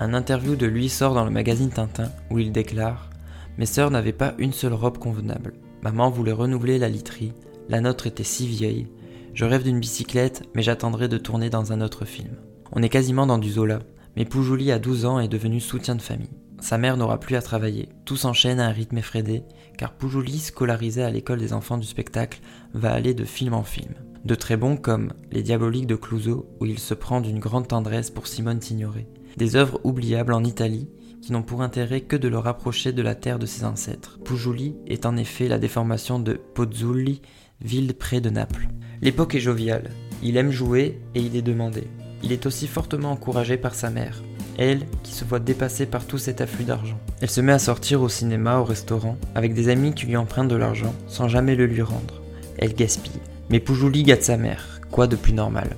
Un 0.00 0.14
interview 0.14 0.56
de 0.56 0.66
lui 0.66 0.88
sort 0.88 1.14
dans 1.14 1.24
le 1.24 1.30
magazine 1.30 1.70
Tintin 1.70 2.10
où 2.30 2.40
il 2.40 2.50
déclare 2.50 3.08
Mes 3.56 3.66
sœurs 3.66 3.92
n'avaient 3.92 4.12
pas 4.12 4.34
une 4.38 4.52
seule 4.52 4.74
robe 4.74 4.98
convenable. 4.98 5.54
Maman 5.82 6.10
voulait 6.10 6.32
renouveler 6.32 6.78
la 6.78 6.88
literie, 6.88 7.32
la 7.68 7.80
nôtre 7.80 8.08
était 8.08 8.24
si 8.24 8.48
vieille. 8.48 8.88
Je 9.32 9.44
rêve 9.44 9.62
d'une 9.62 9.78
bicyclette, 9.78 10.42
mais 10.56 10.62
j'attendrai 10.62 11.06
de 11.06 11.18
tourner 11.18 11.50
dans 11.50 11.72
un 11.72 11.80
autre 11.82 12.04
film. 12.04 12.34
On 12.72 12.82
est 12.82 12.88
quasiment 12.88 13.28
dans 13.28 13.38
du 13.38 13.50
Zola, 13.50 13.78
mais 14.16 14.24
Poujouli 14.24 14.72
à 14.72 14.80
12 14.80 15.04
ans 15.04 15.20
est 15.20 15.28
devenu 15.28 15.60
soutien 15.60 15.94
de 15.94 16.02
famille. 16.02 16.30
Sa 16.60 16.78
mère 16.78 16.96
n'aura 16.96 17.18
plus 17.18 17.36
à 17.36 17.42
travailler. 17.42 17.88
Tout 18.04 18.16
s'enchaîne 18.16 18.60
à 18.60 18.66
un 18.66 18.72
rythme 18.72 18.98
effréné, 18.98 19.44
car 19.78 19.92
Poujouli, 19.92 20.38
scolarisé 20.38 21.02
à 21.02 21.10
l'école 21.10 21.38
des 21.38 21.52
enfants 21.52 21.78
du 21.78 21.86
spectacle, 21.86 22.40
va 22.74 22.92
aller 22.92 23.14
de 23.14 23.24
film 23.24 23.54
en 23.54 23.62
film. 23.62 23.94
De 24.24 24.34
très 24.34 24.58
bons 24.58 24.76
comme 24.76 25.12
Les 25.32 25.42
Diaboliques 25.42 25.86
de 25.86 25.96
Clouseau, 25.96 26.46
où 26.60 26.66
il 26.66 26.78
se 26.78 26.92
prend 26.92 27.20
d'une 27.22 27.38
grande 27.38 27.68
tendresse 27.68 28.10
pour 28.10 28.26
Simone 28.26 28.60
Signoret. 28.60 29.08
Des 29.38 29.56
œuvres 29.56 29.80
oubliables 29.84 30.34
en 30.34 30.44
Italie, 30.44 30.88
qui 31.22 31.32
n'ont 31.32 31.42
pour 31.42 31.62
intérêt 31.62 32.02
que 32.02 32.16
de 32.16 32.28
le 32.28 32.38
rapprocher 32.38 32.92
de 32.92 33.02
la 33.02 33.14
terre 33.14 33.38
de 33.38 33.46
ses 33.46 33.64
ancêtres. 33.64 34.18
Poujouli 34.24 34.76
est 34.86 35.06
en 35.06 35.16
effet 35.16 35.48
la 35.48 35.58
déformation 35.58 36.18
de 36.18 36.34
Pozzulli, 36.34 37.22
ville 37.62 37.94
près 37.94 38.20
de 38.20 38.30
Naples. 38.30 38.68
L'époque 39.00 39.34
est 39.34 39.40
joviale, 39.40 39.90
il 40.22 40.36
aime 40.36 40.50
jouer 40.50 41.00
et 41.14 41.20
il 41.20 41.36
est 41.36 41.42
demandé. 41.42 41.84
Il 42.22 42.32
est 42.32 42.44
aussi 42.44 42.66
fortement 42.66 43.12
encouragé 43.12 43.56
par 43.56 43.74
sa 43.74 43.88
mère, 43.88 44.22
elle 44.60 44.86
qui 45.02 45.12
se 45.12 45.24
voit 45.24 45.38
dépassée 45.40 45.86
par 45.86 46.04
tout 46.04 46.18
cet 46.18 46.42
afflux 46.42 46.64
d'argent. 46.64 46.98
Elle 47.22 47.30
se 47.30 47.40
met 47.40 47.52
à 47.52 47.58
sortir 47.58 48.02
au 48.02 48.10
cinéma, 48.10 48.58
au 48.58 48.64
restaurant, 48.64 49.16
avec 49.34 49.54
des 49.54 49.70
amis 49.70 49.94
qui 49.94 50.06
lui 50.06 50.16
empruntent 50.16 50.48
de 50.48 50.56
l'argent 50.56 50.94
sans 51.08 51.28
jamais 51.28 51.56
le 51.56 51.66
lui 51.66 51.82
rendre. 51.82 52.20
Elle 52.58 52.74
gaspille. 52.74 53.20
Mais 53.48 53.58
Poujouli 53.58 54.02
gâte 54.02 54.22
sa 54.22 54.36
mère, 54.36 54.80
quoi 54.90 55.06
de 55.06 55.16
plus 55.16 55.32
normal? 55.32 55.76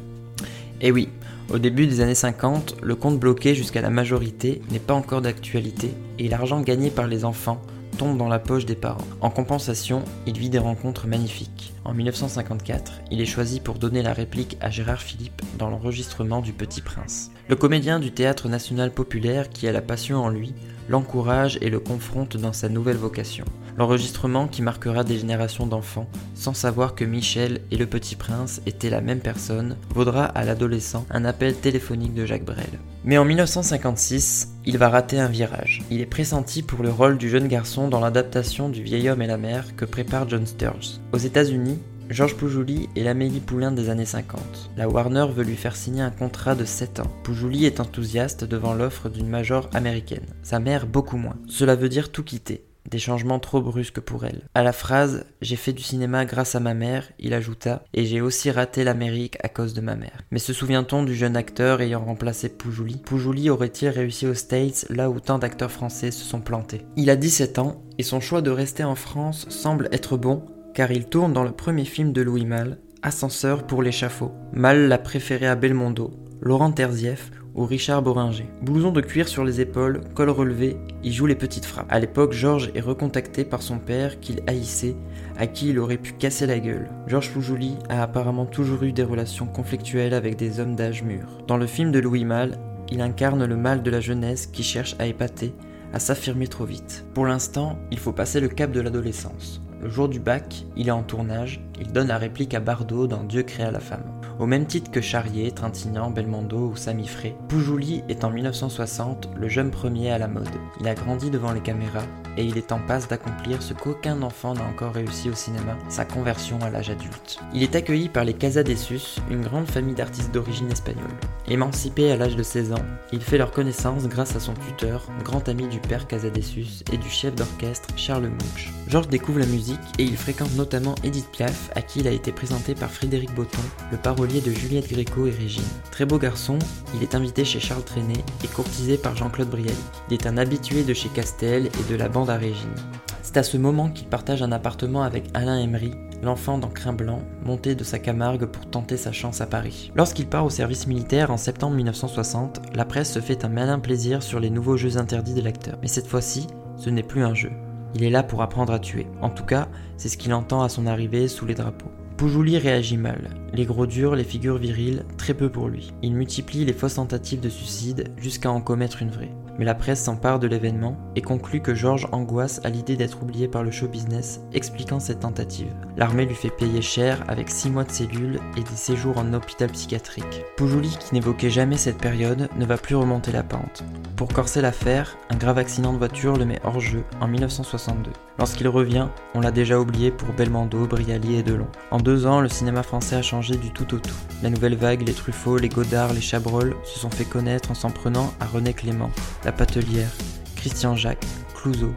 Eh 0.81 0.91
oui, 0.91 1.09
au 1.53 1.59
début 1.59 1.87
des 1.87 2.01
années 2.01 2.17
50, 2.17 2.77
le 2.83 2.95
compte 2.97 3.21
bloqué 3.21 3.55
jusqu'à 3.55 3.83
la 3.83 3.91
majorité 3.91 4.61
n'est 4.71 4.81
pas 4.81 4.95
encore 4.95 5.23
d'actualité 5.23 5.95
et 6.19 6.29
l'argent 6.29 6.61
gagné 6.61 6.91
par 6.91 7.07
les 7.07 7.25
enfants 7.25 7.63
dans 8.03 8.29
la 8.29 8.39
poche 8.39 8.67
des 8.67 8.75
parents. 8.75 9.07
En 9.21 9.31
compensation, 9.31 10.03
il 10.27 10.37
vit 10.37 10.51
des 10.51 10.59
rencontres 10.59 11.07
magnifiques. 11.07 11.73
En 11.85 11.95
1954, 11.95 13.01
il 13.11 13.21
est 13.21 13.27
choisi 13.27 13.61
pour 13.61 13.79
donner 13.79 14.03
la 14.03 14.13
réplique 14.13 14.59
à 14.61 14.71
Gérard 14.71 15.01
Philippe 15.01 15.41
dans 15.59 15.71
l'enregistrement 15.71 16.41
du 16.41 16.53
Petit 16.53 16.81
Prince. 16.81 17.31
Le 17.49 17.57
comédien 17.57 18.01
du 18.01 18.11
théâtre 18.11 18.49
national 18.49 18.91
populaire 18.91 19.49
qui 19.49 19.69
a 19.69 19.73
la 19.73 19.83
passion 19.83 20.19
en 20.19 20.29
lui 20.29 20.53
l'encourage 20.89 21.59
et 21.61 21.71
le 21.71 21.79
confronte 21.79 22.37
dans 22.37 22.53
sa 22.53 22.69
nouvelle 22.69 22.97
vocation. 22.97 23.45
L'enregistrement 23.77 24.49
qui 24.49 24.63
marquera 24.63 25.05
des 25.05 25.19
générations 25.19 25.67
d'enfants, 25.67 26.09
sans 26.35 26.55
savoir 26.55 26.95
que 26.95 27.05
Michel 27.05 27.61
et 27.71 27.77
le 27.77 27.87
petit 27.87 28.17
prince 28.17 28.61
étaient 28.67 28.91
la 28.91 29.01
même 29.01 29.21
personne, 29.21 29.77
vaudra 29.95 30.25
à 30.25 30.45
l'adolescent 30.45 31.07
un 31.11 31.25
appel 31.25 31.55
téléphonique 31.55 32.15
de 32.15 32.27
Jacques 32.27 32.45
Brel. 32.45 32.79
Mais 33.05 33.19
en 33.19 33.25
1956, 33.25 34.49
il 34.67 34.79
va 34.79 34.89
rater 34.89 35.19
un 35.19 35.29
virage. 35.29 35.83
Il 35.91 36.01
est 36.01 36.07
pressenti 36.07 36.63
pour 36.63 36.83
le 36.83 36.91
rôle 36.91 37.19
du 37.19 37.29
jeune 37.29 37.49
garçon 37.49 37.89
dans 37.89 38.01
l'adaptation 38.01 38.69
du 38.69 38.83
vieil 38.83 39.09
homme 39.09 39.23
et 39.23 39.27
la 39.27 39.39
mère 39.39 39.75
que 39.75 39.85
prépare 39.85 40.29
John 40.29 40.47
Sturges. 40.47 41.01
Aux 41.13 41.19
États-Unis, 41.19 41.79
Georges 42.11 42.37
Poujouli 42.37 42.91
est 42.95 43.05
l'Amélie 43.05 43.41
Poulain 43.41 43.73
des 43.73 43.89
années 43.89 44.05
50. 44.05 44.41
La 44.77 44.89
Warner 44.89 45.27
veut 45.35 45.45
lui 45.45 45.57
faire 45.57 45.77
signer 45.77 46.03
un 46.03 46.11
contrat 46.11 46.55
de 46.55 46.65
7 46.65 47.01
ans. 47.01 47.11
Poujouli 47.23 47.65
est 47.65 47.81
enthousiaste 47.81 48.45
devant 48.45 48.75
l'offre 48.75 49.09
d'une 49.09 49.29
major 49.29 49.71
américaine. 49.73 50.27
Sa 50.43 50.59
mère 50.59 50.87
beaucoup 50.87 51.17
moins. 51.17 51.37
Cela 51.49 51.75
veut 51.75 51.89
dire 51.89 52.13
tout 52.13 52.23
quitter. 52.23 52.65
Des 52.91 52.99
changements 52.99 53.39
trop 53.39 53.61
brusques 53.61 54.01
pour 54.01 54.25
elle. 54.25 54.43
À 54.55 54.63
la 54.63 54.73
phrase 54.73 55.25
J'ai 55.41 55.57
fait 55.57 55.73
du 55.73 55.83
cinéma 55.83 56.25
grâce 56.25 56.55
à 56.55 56.61
ma 56.61 56.75
mère, 56.75 57.11
il 57.19 57.35
ajouta 57.35 57.85
Et 57.95 58.05
j'ai 58.05 58.21
aussi 58.21 58.51
raté 58.51 58.85
l'Amérique 58.85 59.39
à 59.43 59.49
cause 59.49 59.75
de 59.75 59.81
ma 59.81 59.97
mère. 59.97 60.23
Mais 60.31 60.39
se 60.39 60.53
souvient-on 60.53 61.03
du 61.03 61.15
jeune 61.15 61.37
acteur 61.37 61.81
ayant 61.81 62.05
remplacé 62.05 62.49
Poujouli? 62.49 62.97
Poujouli 62.97 63.51
aurait-il 63.51 63.89
réussi 63.89 64.27
aux 64.27 64.35
States 64.35 64.87
là 64.91 65.11
où 65.11 65.21
tant 65.21 65.39
d'acteurs 65.39 65.71
français 65.71 66.11
se 66.11 66.25
sont 66.25 66.41
plantés? 66.41 66.83
Il 66.97 67.11
a 67.11 67.17
17 67.17 67.59
ans 67.59 67.83
et 67.99 68.03
son 68.03 68.21
choix 68.21 68.43
de 68.43 68.51
rester 68.51 68.85
en 68.85 68.95
France 68.95 69.49
semble 69.49 69.89
être 69.93 70.17
bon 70.17 70.45
car 70.75 70.91
il 70.91 71.07
tourne 71.07 71.33
dans 71.33 71.45
le 71.45 71.53
premier 71.53 71.85
film 71.85 72.13
de 72.13 72.23
Louis 72.23 72.47
Malle, 72.47 72.79
Ascenseur 73.03 73.67
pour 73.67 73.83
l'échafaud. 73.83 74.33
Malle 74.53 74.89
l'a 74.89 74.99
préféré 74.99 75.47
à 75.47 75.55
Belmondo, 75.55 76.13
Laurent 76.41 76.73
Terzieff 76.73 77.31
ou 77.55 77.65
Richard 77.65 78.03
Boringer. 78.03 78.47
Blouson 78.63 78.91
de 78.93 79.01
cuir 79.01 79.29
sur 79.29 79.45
les 79.45 79.61
épaules, 79.61 80.01
col 80.15 80.31
relevé, 80.31 80.77
il 81.03 81.13
joue 81.13 81.27
les 81.27 81.35
petites 81.35 81.65
frappes. 81.65 81.87
À 81.91 81.99
l'époque, 81.99 82.33
Georges 82.33 82.71
est 82.75 82.81
recontacté 82.81 83.45
par 83.45 83.63
son 83.63 83.79
père 83.79 84.21
qu'il 84.21 84.41
haïssait, 84.47 84.97
à 85.39 85.47
qui 85.47 85.71
il 85.71 85.79
aurait 85.79 85.99
pu 85.99 86.13
casser 86.13 86.47
la 86.47 86.59
gueule. 86.59 86.91
Georges 87.07 87.31
Poujouli 87.31 87.77
a 87.89 88.03
apparemment 88.03 88.47
toujours 88.47 88.83
eu 88.83 88.93
des 88.93 89.05
relations 89.05 89.47
conflictuelles 89.47 90.15
avec 90.15 90.37
des 90.37 90.61
hommes 90.61 90.77
d'âge 90.77 91.03
mûr. 91.03 91.27
Dans 91.47 91.57
le 91.57 91.67
film 91.67 91.93
de 91.93 91.99
Louis 91.99 92.25
Malle, 92.25 92.59
il 92.91 93.01
incarne 93.01 93.45
le 93.45 93.57
mal 93.57 93.83
de 93.83 93.91
la 93.91 94.01
jeunesse 94.01 94.47
qui 94.47 94.63
cherche 94.63 94.97
à 94.99 95.07
épater, 95.07 95.55
à 95.93 95.99
s'affirmer 95.99 96.47
trop 96.47 96.65
vite. 96.65 97.05
Pour 97.15 97.27
l'instant, 97.27 97.79
il 97.91 97.99
faut 97.99 98.13
passer 98.13 98.41
le 98.41 98.49
cap 98.49 98.73
de 98.73 98.81
l'adolescence. 98.81 99.63
Le 99.83 99.91
jour 99.91 100.09
du 100.09 100.21
bac, 100.21 100.65
il 100.77 100.89
est 100.89 100.93
en 100.93 101.03
tournage, 101.03 101.61
il 101.81 101.93
donne 101.93 102.09
la 102.09 102.19
réplique 102.19 102.55
à 102.55 102.61
Bardot 102.61 103.07
dans 103.07 103.25
Dieu 103.25 103.43
créa 103.43 103.71
la 103.71 103.81
femme. 103.81 104.05
Au 104.39 104.47
même 104.47 104.67
titre 104.67 104.91
que 104.91 105.01
Charrier, 105.01 105.53
Trintignant, 105.53 106.11
Belmondo 106.11 106.71
ou 106.71 106.77
Sami 106.77 107.07
Frey, 107.07 107.37
Poujouli 107.49 108.03
est 108.09 108.25
en 108.25 108.31
1960 108.31 109.29
le 109.37 109.49
jeune 109.49 109.71
premier 109.71 110.11
à 110.11 110.19
la 110.19 110.27
mode. 110.27 110.49
Il 110.81 110.89
a 110.89 110.95
grandi 110.95 111.31
devant 111.31 111.53
les 111.53 111.61
caméras 111.61 112.07
et 112.37 112.45
il 112.45 112.57
est 112.57 112.73
en 112.73 112.81
passe 112.81 113.09
d'accomplir 113.09 113.63
ce 113.63 113.75
qu'aucun 113.75 114.23
enfant 114.23 114.55
n'a 114.55 114.65
encore 114.65 114.95
réussi 114.95 115.29
au 115.29 115.35
cinéma, 115.35 115.77
sa 115.89 116.05
conversion 116.05 116.59
à 116.63 116.71
l'âge 116.71 116.91
adulte. 116.91 117.39
Il 117.53 117.63
est 117.63 117.77
accueilli 117.77 118.09
par 118.09 118.25
les 118.25 118.33
Casadesus, 118.33 119.21
une 119.31 119.43
grande 119.43 119.71
famille 119.71 119.95
d'artistes 119.95 120.33
d'origine 120.33 120.71
espagnole. 120.71 121.11
Émancipé 121.49 122.11
à 122.11 122.17
l'âge 122.17 122.37
de 122.37 122.43
16 122.43 122.73
ans, 122.73 122.87
il 123.13 123.21
fait 123.21 123.39
leur 123.39 123.53
connaissance 123.53 124.09
grâce 124.09 124.35
à 124.35 124.41
son 124.41 124.55
tuteur, 124.55 125.07
grand 125.25 125.49
ami 125.49 125.69
du 125.69 125.79
père 125.79 126.07
Casadesus 126.07 126.83
et 126.93 126.97
du 126.97 127.11
chef 127.11 127.35
d'orchestre 127.35 127.89
Charles 127.97 128.29
Munch. 128.29 128.73
Georges 128.89 129.09
découvre 129.09 129.41
la 129.41 129.47
musique 129.47 129.79
et 129.99 130.05
il 130.05 130.17
fréquente 130.17 130.55
notamment 130.57 130.95
Edith 131.05 131.31
Piaf, 131.33 131.62
à 131.75 131.83
qui 131.83 132.01
il 132.01 132.09
a 132.09 132.13
été 132.13 132.33
présenté 132.33 132.75
par 132.75 132.91
Frédéric 132.91 133.35
Botton, 133.35 133.63
le 133.91 133.97
parolier 133.97 134.41
de 134.41 134.51
Juliette 134.51 134.91
Gréco 134.91 135.27
et 135.27 135.31
Régine. 135.31 135.63
Très 135.91 136.05
beau 136.05 136.19
garçon, 136.19 136.59
il 136.95 137.03
est 137.03 137.15
invité 137.15 137.45
chez 137.45 137.61
Charles 137.61 137.85
Trenet 137.85 138.25
et 138.45 138.49
courtisé 138.49 138.97
par 138.97 139.17
Jean-Claude 139.17 139.51
Brialy. 139.51 139.75
Il 140.09 140.15
est 140.15 140.27
un 140.27 140.37
habitué 140.37 140.83
de 140.83 140.95
chez 140.95 141.09
Castel 141.09 141.67
et 141.67 141.93
de 141.93 141.97
la 141.97 142.09
bande 142.09 142.31
à 142.31 142.37
Régine. 142.37 142.75
C'est 143.23 143.37
à 143.37 143.43
ce 143.43 143.57
moment 143.57 143.89
qu'il 143.89 144.09
partage 144.09 144.43
un 144.43 144.53
appartement 144.53 145.03
avec 145.03 145.25
Alain 145.33 145.59
Emery, 145.59 145.93
l'enfant 146.23 146.59
d'Encrin 146.59 146.93
Blanc, 146.93 147.23
monté 147.45 147.75
de 147.75 147.85
sa 147.85 147.99
Camargue 147.99 148.47
pour 148.47 148.69
tenter 148.69 148.97
sa 148.97 149.13
chance 149.13 149.41
à 149.41 149.47
Paris. 149.47 149.91
Lorsqu'il 149.95 150.27
part 150.27 150.45
au 150.45 150.51
service 150.51 150.87
militaire 150.87 151.31
en 151.31 151.37
septembre 151.37 151.77
1960, 151.77 152.61
la 152.75 152.85
presse 152.85 153.13
se 153.13 153.21
fait 153.21 153.45
un 153.45 153.49
malin 153.49 153.79
plaisir 153.79 154.23
sur 154.23 154.39
les 154.39 154.51
nouveaux 154.51 154.77
jeux 154.77 154.99
interdits 154.99 155.35
de 155.35 155.41
l'acteur. 155.41 155.79
Mais 155.81 155.89
cette 155.89 156.07
fois-ci, 156.07 156.47
ce 156.77 156.91
n'est 156.91 157.03
plus 157.03 157.25
un 157.25 157.35
jeu. 157.35 157.53
Il 157.95 158.05
est 158.05 158.11
là 158.11 158.23
pour 158.23 158.43
apprendre 158.43 158.73
à 158.73 158.79
tuer. 158.79 159.07
En 159.21 159.31
tout 159.31 159.45
cas, 159.45 159.69
c'est 159.97 160.09
ce 160.09 160.17
qu'il 160.17 160.33
entend 160.33 160.63
à 160.63 160.69
son 160.69 160.87
arrivée 160.87 161.29
sous 161.29 161.47
les 161.47 161.55
drapeaux. 161.55 161.91
Poujouli 162.17 162.59
réagit 162.59 162.97
mal. 162.97 163.31
Les 163.53 163.65
gros 163.65 163.87
durs, 163.87 164.15
les 164.15 164.25
figures 164.25 164.59
viriles, 164.59 165.05
très 165.19 165.35
peu 165.35 165.51
pour 165.51 165.69
lui. 165.69 165.93
Il 166.03 166.15
multiplie 166.15 166.65
les 166.65 166.73
fausses 166.73 166.95
tentatives 166.95 167.41
de 167.41 167.49
suicide 167.49 168.09
jusqu'à 168.17 168.51
en 168.51 168.61
commettre 168.61 169.03
une 169.03 169.11
vraie. 169.11 169.35
Mais 169.63 169.67
la 169.67 169.77
presse 169.77 170.03
s'empare 170.03 170.41
de 170.41 170.49
l'événement 170.49 170.97
et 171.15 171.23
conclut 171.23 171.61
que 171.61 171.73
Georges 171.73 172.09
angoisse 172.11 172.61
à 172.65 172.69
l'idée 172.69 172.97
d'être 172.97 173.23
oublié 173.23 173.47
par 173.47 173.63
le 173.63 173.71
show 173.71 173.87
business, 173.87 174.41
expliquant 174.53 174.99
cette 174.99 175.21
tentative. 175.21 175.73
L'armée 175.97 176.27
lui 176.27 176.35
fait 176.35 176.51
payer 176.51 176.83
cher 176.83 177.23
avec 177.29 177.49
6 177.49 177.71
mois 177.71 177.85
de 177.85 177.93
cellules 177.93 178.41
et 178.57 178.63
des 178.65 178.75
séjours 178.75 179.19
en 179.19 179.33
hôpital 179.35 179.71
psychiatrique. 179.71 180.45
Poujouli, 180.57 180.89
qui 180.99 181.15
n'évoquait 181.15 181.49
jamais 181.49 181.77
cette 181.77 181.99
période, 181.99 182.49
ne 182.57 182.67
va 182.67 182.77
plus 182.77 182.97
remonter 182.97 183.31
la 183.31 183.45
pente. 183.45 183.85
Pour 184.17 184.33
corser 184.33 184.63
l'affaire, 184.63 185.17
un 185.31 185.37
grave 185.37 185.59
accident 185.59 185.93
de 185.93 185.99
voiture 185.99 186.37
le 186.37 186.45
met 186.45 186.61
hors 186.65 186.81
jeu 186.81 187.05
en 187.21 187.29
1962. 187.29 188.11
Lorsqu'il 188.39 188.67
revient, 188.67 189.09
on 189.35 189.41
l'a 189.41 189.51
déjà 189.51 189.79
oublié 189.79 190.11
pour 190.11 190.33
Belmondo, 190.33 190.87
Brialy 190.87 191.37
et 191.37 191.43
Delon. 191.43 191.69
En 191.91 191.99
deux 191.99 192.27
ans, 192.27 192.41
le 192.41 192.49
cinéma 192.49 192.83
français 192.83 193.17
a 193.17 193.23
changé 193.23 193.57
du 193.57 193.71
tout 193.71 193.95
au 193.95 193.99
tout. 193.99 194.15
La 194.43 194.51
nouvelle 194.51 194.75
vague, 194.75 195.07
les 195.07 195.13
Truffaut, 195.13 195.59
les 195.59 195.69
Godard, 195.69 196.13
les 196.13 196.21
Chabrol 196.21 196.75
se 196.83 196.99
sont 196.99 197.11
fait 197.11 197.25
connaître 197.25 197.71
en 197.71 197.75
s'en 197.75 197.91
prenant 197.91 198.33
à 198.41 198.47
René 198.47 198.75
Clément, 198.75 199.11
Patelière, 199.57 200.11
Christian 200.57 200.97
Jacques, 200.97 201.27
Clouseau, 201.55 201.93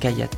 Caillat. 0.00 0.28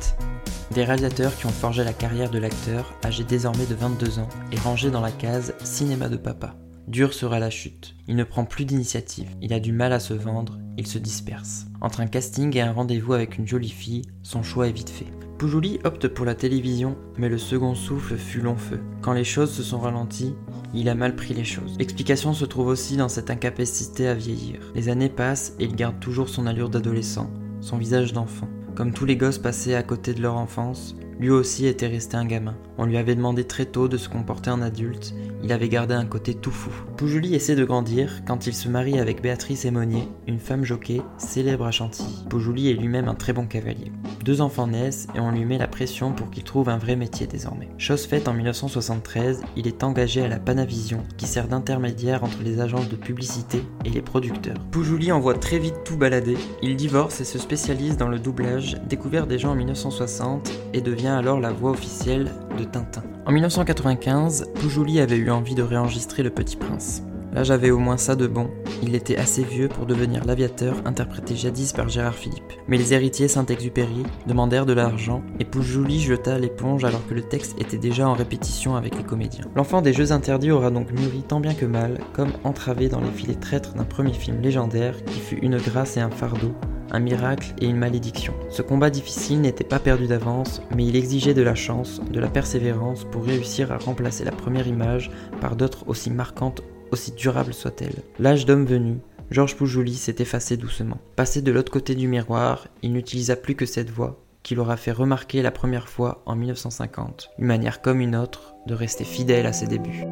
Des 0.71 0.83
réalisateurs 0.83 1.35
qui 1.35 1.45
ont 1.45 1.49
forgé 1.49 1.83
la 1.83 1.93
carrière 1.93 2.31
de 2.31 2.39
l'acteur, 2.39 2.93
âgé 3.03 3.23
désormais 3.23 3.65
de 3.65 3.75
22 3.75 4.19
ans, 4.19 4.29
et 4.51 4.57
rangé 4.57 4.89
dans 4.89 5.01
la 5.01 5.11
case 5.11 5.53
cinéma 5.63 6.07
de 6.07 6.17
papa. 6.17 6.55
Dure 6.87 7.13
sera 7.13 7.39
la 7.39 7.49
chute. 7.49 7.95
Il 8.07 8.15
ne 8.15 8.23
prend 8.23 8.45
plus 8.45 8.65
d'initiative. 8.65 9.29
Il 9.41 9.53
a 9.53 9.59
du 9.59 9.71
mal 9.71 9.93
à 9.93 9.99
se 9.99 10.13
vendre. 10.13 10.59
Il 10.77 10.87
se 10.87 10.97
disperse. 10.97 11.67
Entre 11.81 11.99
un 11.99 12.07
casting 12.07 12.55
et 12.55 12.61
un 12.61 12.71
rendez-vous 12.71 13.13
avec 13.13 13.37
une 13.37 13.47
jolie 13.47 13.69
fille, 13.69 14.03
son 14.23 14.41
choix 14.41 14.67
est 14.67 14.73
vite 14.73 14.89
fait. 14.89 15.11
Poujouli 15.41 15.79
opte 15.85 16.07
pour 16.07 16.23
la 16.23 16.35
télévision, 16.35 16.95
mais 17.17 17.27
le 17.27 17.39
second 17.39 17.73
souffle 17.73 18.15
fut 18.15 18.41
long 18.41 18.55
feu. 18.55 18.79
Quand 19.01 19.13
les 19.13 19.23
choses 19.23 19.49
se 19.49 19.63
sont 19.63 19.79
ralenties, 19.79 20.35
il 20.75 20.87
a 20.87 20.93
mal 20.93 21.15
pris 21.15 21.33
les 21.33 21.45
choses. 21.45 21.77
L'explication 21.79 22.35
se 22.35 22.45
trouve 22.45 22.67
aussi 22.67 22.95
dans 22.95 23.09
cette 23.09 23.31
incapacité 23.31 24.07
à 24.07 24.13
vieillir. 24.13 24.59
Les 24.75 24.87
années 24.87 25.09
passent 25.09 25.55
et 25.57 25.63
il 25.63 25.75
garde 25.75 25.99
toujours 25.99 26.29
son 26.29 26.45
allure 26.45 26.69
d'adolescent, 26.69 27.31
son 27.59 27.79
visage 27.79 28.13
d'enfant. 28.13 28.47
Comme 28.75 28.93
tous 28.93 29.05
les 29.05 29.17
gosses 29.17 29.39
passés 29.39 29.73
à 29.73 29.81
côté 29.81 30.13
de 30.13 30.21
leur 30.21 30.37
enfance, 30.37 30.95
lui 31.21 31.29
aussi 31.29 31.67
était 31.67 31.87
resté 31.87 32.17
un 32.17 32.25
gamin. 32.25 32.55
On 32.79 32.85
lui 32.85 32.97
avait 32.97 33.13
demandé 33.13 33.43
très 33.43 33.65
tôt 33.65 33.87
de 33.87 33.97
se 33.97 34.09
comporter 34.09 34.49
en 34.49 34.59
adulte, 34.59 35.13
il 35.43 35.51
avait 35.51 35.69
gardé 35.69 35.93
un 35.93 36.05
côté 36.05 36.33
tout 36.33 36.51
fou. 36.51 36.71
Poujouli 36.97 37.35
essaie 37.35 37.55
de 37.55 37.63
grandir 37.63 38.21
quand 38.27 38.47
il 38.47 38.53
se 38.53 38.67
marie 38.67 38.99
avec 38.99 39.21
Béatrice 39.21 39.65
Aymonier, 39.65 40.07
une 40.27 40.39
femme 40.39 40.63
jockey 40.63 41.01
célèbre 41.17 41.65
à 41.65 41.71
Chantilly. 41.71 42.25
Poujouli 42.29 42.69
est 42.69 42.73
lui-même 42.73 43.07
un 43.07 43.13
très 43.13 43.33
bon 43.33 43.45
cavalier. 43.45 43.91
Deux 44.23 44.41
enfants 44.41 44.67
naissent 44.67 45.07
et 45.15 45.19
on 45.19 45.31
lui 45.31 45.45
met 45.45 45.57
la 45.57 45.67
pression 45.67 46.11
pour 46.11 46.29
qu'il 46.31 46.43
trouve 46.43 46.69
un 46.69 46.77
vrai 46.77 46.95
métier 46.95 47.27
désormais. 47.27 47.69
Chose 47.77 48.05
faite 48.05 48.27
en 48.27 48.33
1973, 48.33 49.41
il 49.55 49.67
est 49.67 49.83
engagé 49.83 50.23
à 50.23 50.27
la 50.27 50.39
Panavision, 50.39 51.03
qui 51.17 51.27
sert 51.27 51.47
d'intermédiaire 51.47 52.23
entre 52.23 52.43
les 52.43 52.59
agences 52.59 52.89
de 52.89 52.95
publicité 52.95 53.63
et 53.85 53.89
les 53.89 54.01
producteurs. 54.01 54.57
Poujouli 54.71 55.11
envoie 55.11 55.35
très 55.35 55.59
vite 55.59 55.83
tout 55.85 55.97
balader, 55.97 56.37
il 56.63 56.75
divorce 56.75 57.21
et 57.21 57.25
se 57.25 57.37
spécialise 57.37 57.97
dans 57.97 58.09
le 58.09 58.19
doublage, 58.19 58.77
découvert 58.87 59.27
déjà 59.27 59.49
en 59.49 59.55
1960 59.55 60.51
et 60.73 60.81
devient 60.81 61.10
alors 61.17 61.39
la 61.39 61.51
voix 61.51 61.71
officielle 61.71 62.31
de 62.57 62.63
Tintin. 62.63 63.03
En 63.25 63.31
1995, 63.31 64.51
Poujouli 64.55 64.99
avait 64.99 65.17
eu 65.17 65.29
envie 65.29 65.55
de 65.55 65.63
réenregistrer 65.63 66.23
Le 66.23 66.29
Petit 66.29 66.55
Prince. 66.55 67.03
Là 67.33 67.43
j'avais 67.43 67.71
au 67.71 67.77
moins 67.77 67.95
ça 67.95 68.17
de 68.17 68.27
bon, 68.27 68.49
il 68.83 68.93
était 68.93 69.15
assez 69.15 69.43
vieux 69.43 69.69
pour 69.69 69.85
devenir 69.85 70.25
l'aviateur 70.25 70.75
interprété 70.83 71.33
jadis 71.35 71.71
par 71.71 71.87
Gérard 71.87 72.15
Philippe. 72.15 72.53
Mais 72.67 72.77
les 72.77 72.93
héritiers 72.93 73.29
Saint-Exupéry 73.29 74.03
demandèrent 74.27 74.65
de 74.65 74.73
l'argent 74.73 75.23
et 75.39 75.45
Poujouli 75.45 76.01
jeta 76.01 76.37
l'éponge 76.37 76.83
alors 76.83 77.07
que 77.07 77.13
le 77.13 77.21
texte 77.21 77.55
était 77.61 77.77
déjà 77.77 78.09
en 78.09 78.13
répétition 78.13 78.75
avec 78.75 78.97
les 78.97 79.03
comédiens. 79.03 79.45
L'enfant 79.55 79.81
des 79.81 79.93
Jeux 79.93 80.11
interdits 80.11 80.51
aura 80.51 80.71
donc 80.71 80.91
mûri 80.91 81.23
tant 81.25 81.39
bien 81.39 81.53
que 81.53 81.65
mal, 81.65 81.99
comme 82.11 82.33
entravé 82.43 82.89
dans 82.89 82.99
les 82.99 83.11
filets 83.11 83.35
traîtres 83.35 83.75
d'un 83.75 83.85
premier 83.85 84.13
film 84.13 84.41
légendaire 84.41 85.01
qui 85.05 85.19
fut 85.19 85.37
une 85.37 85.57
grâce 85.57 85.95
et 85.95 86.01
un 86.01 86.11
fardeau, 86.11 86.53
un 86.91 86.99
miracle 86.99 87.53
et 87.59 87.65
une 87.65 87.77
malédiction. 87.77 88.33
Ce 88.49 88.61
combat 88.61 88.89
difficile 88.89 89.41
n'était 89.41 89.63
pas 89.63 89.79
perdu 89.79 90.07
d'avance, 90.07 90.61
mais 90.75 90.85
il 90.85 90.95
exigeait 90.95 91.33
de 91.33 91.41
la 91.41 91.55
chance, 91.55 92.01
de 92.11 92.19
la 92.19 92.27
persévérance 92.27 93.05
pour 93.05 93.25
réussir 93.25 93.71
à 93.71 93.77
remplacer 93.77 94.23
la 94.23 94.31
première 94.31 94.67
image 94.67 95.09
par 95.39 95.55
d'autres 95.55 95.87
aussi 95.87 96.11
marquantes 96.11 96.61
aussi 96.91 97.13
durable 97.13 97.53
soit-elle. 97.53 98.03
L'âge 98.19 98.45
d'homme 98.45 98.65
venu, 98.65 98.97
Georges 99.31 99.55
Poujouli 99.55 99.95
s'est 99.95 100.17
effacé 100.19 100.57
doucement. 100.57 100.97
Passé 101.15 101.41
de 101.41 101.51
l'autre 101.51 101.71
côté 101.71 101.95
du 101.95 102.07
miroir, 102.07 102.67
il 102.81 102.91
n'utilisa 102.91 103.35
plus 103.35 103.55
que 103.55 103.65
cette 103.65 103.89
voix 103.89 104.21
qui 104.43 104.55
l'aura 104.55 104.75
fait 104.75 104.91
remarquer 104.91 105.41
la 105.41 105.51
première 105.51 105.87
fois 105.87 106.21
en 106.25 106.35
1950, 106.35 107.29
une 107.37 107.45
manière 107.45 107.81
comme 107.81 108.01
une 108.01 108.15
autre 108.15 108.55
de 108.65 108.73
rester 108.73 109.03
fidèle 109.03 109.45
à 109.45 109.53
ses 109.53 109.67
débuts. 109.67 110.03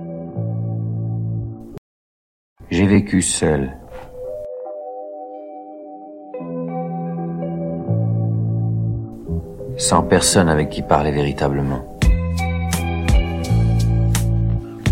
J'ai 2.69 2.85
vécu 2.85 3.21
seul. 3.21 3.78
Sans 9.79 10.03
personne 10.03 10.49
avec 10.49 10.69
qui 10.69 10.83
parler 10.83 11.11
véritablement. 11.11 11.83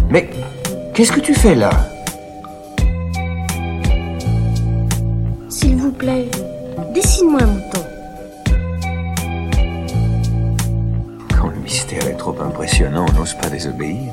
Mais 0.09 0.27
Qu'est-ce 0.97 1.11
que 1.11 1.19
tu 1.19 1.35
fais 1.35 1.53
là? 1.53 1.69
S'il 5.47 5.75
vous 5.75 5.91
plaît, 5.91 6.27
dessine-moi 6.91 7.43
un 7.43 7.45
mouton. 7.45 7.83
Quand 11.39 11.49
le 11.49 11.59
mystère 11.63 12.07
est 12.07 12.17
trop 12.17 12.35
impressionnant, 12.41 13.05
on 13.11 13.13
n'ose 13.13 13.35
pas 13.35 13.47
désobéir. 13.47 14.11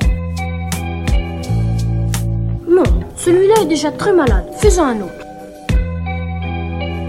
Non, 2.69 2.85
celui-là 3.17 3.63
est 3.63 3.69
déjà 3.69 3.91
très 3.91 4.13
malade. 4.13 4.45
Fais-en 4.59 4.85
un 4.85 5.01
autre. 5.01 5.24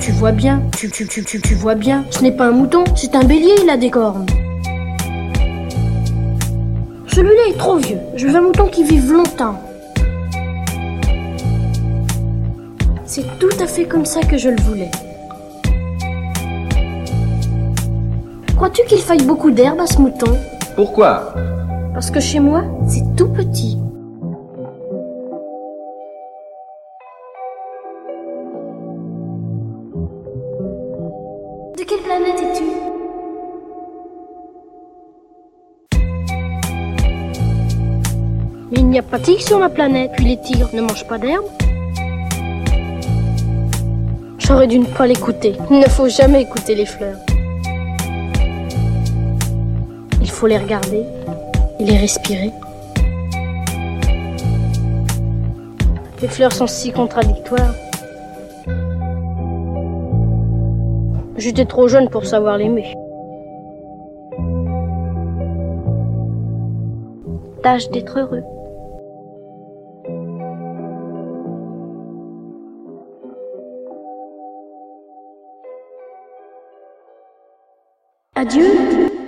Tu 0.06 0.12
vois 0.12 0.34
bien, 0.34 0.62
tu, 0.78 0.92
tu, 0.92 1.08
tu, 1.08 1.24
tu, 1.24 1.42
tu 1.42 1.56
vois 1.56 1.74
bien. 1.74 2.06
Ce 2.12 2.22
n'est 2.22 2.32
pas 2.32 2.46
un 2.46 2.52
mouton, 2.52 2.84
c'est 2.96 3.16
un 3.16 3.24
bélier, 3.24 3.56
il 3.64 3.70
a 3.72 3.76
des 3.76 3.90
cornes. 3.90 4.28
Celui-là 7.08 7.42
est 7.50 7.58
trop 7.58 7.78
vieux. 7.78 7.98
Je 8.16 8.28
veux 8.28 8.36
un 8.36 8.42
mouton 8.42 8.68
qui 8.68 8.84
vive 8.84 9.12
longtemps. 9.12 9.60
C'est 13.04 13.26
tout 13.40 13.50
à 13.60 13.66
fait 13.66 13.86
comme 13.86 14.06
ça 14.06 14.22
que 14.22 14.38
je 14.38 14.50
le 14.50 14.62
voulais. 14.62 14.92
Crois-tu 18.56 18.84
qu'il 18.86 19.00
faille 19.00 19.24
beaucoup 19.24 19.50
d'herbe 19.50 19.80
à 19.80 19.88
ce 19.88 19.98
mouton? 19.98 20.38
Pourquoi? 20.76 21.34
Parce 21.96 22.12
que 22.12 22.20
chez 22.20 22.40
moi, 22.40 22.64
c'est 22.88 23.16
tout 23.16 23.30
petit. 23.30 23.75
N'y 38.96 39.00
a 39.00 39.04
pas 39.04 39.18
de 39.18 39.24
tigre 39.24 39.42
sur 39.42 39.60
ma 39.60 39.68
planète, 39.68 40.12
puis 40.16 40.24
les 40.24 40.38
tigres 40.38 40.70
ne 40.74 40.80
mangent 40.80 41.06
pas 41.06 41.18
d'herbe. 41.18 41.44
J'aurais 44.38 44.68
dû 44.68 44.80
ne 44.80 44.86
pas 44.86 45.06
l'écouter. 45.06 45.58
Il 45.70 45.80
ne 45.80 45.90
faut 45.90 46.08
jamais 46.08 46.44
écouter 46.44 46.76
les 46.76 46.86
fleurs. 46.86 47.18
Il 50.22 50.30
faut 50.30 50.48
les 50.48 50.58
regarder 50.58 51.04
et 51.78 51.84
les 51.84 51.98
respirer. 51.98 52.54
Les 56.22 56.30
fleurs 56.30 56.54
sont 56.54 56.68
si 56.68 56.94
contradictoires. 56.94 57.76
J'étais 61.36 61.66
trop 61.66 61.90
jeune 61.90 62.08
pour 62.08 62.26
savoir 62.26 62.58
l'aimer. 62.58 62.96
Tâche 67.62 67.90
d'être 67.90 68.18
heureux. 68.18 68.44
Adieu. 78.38 79.25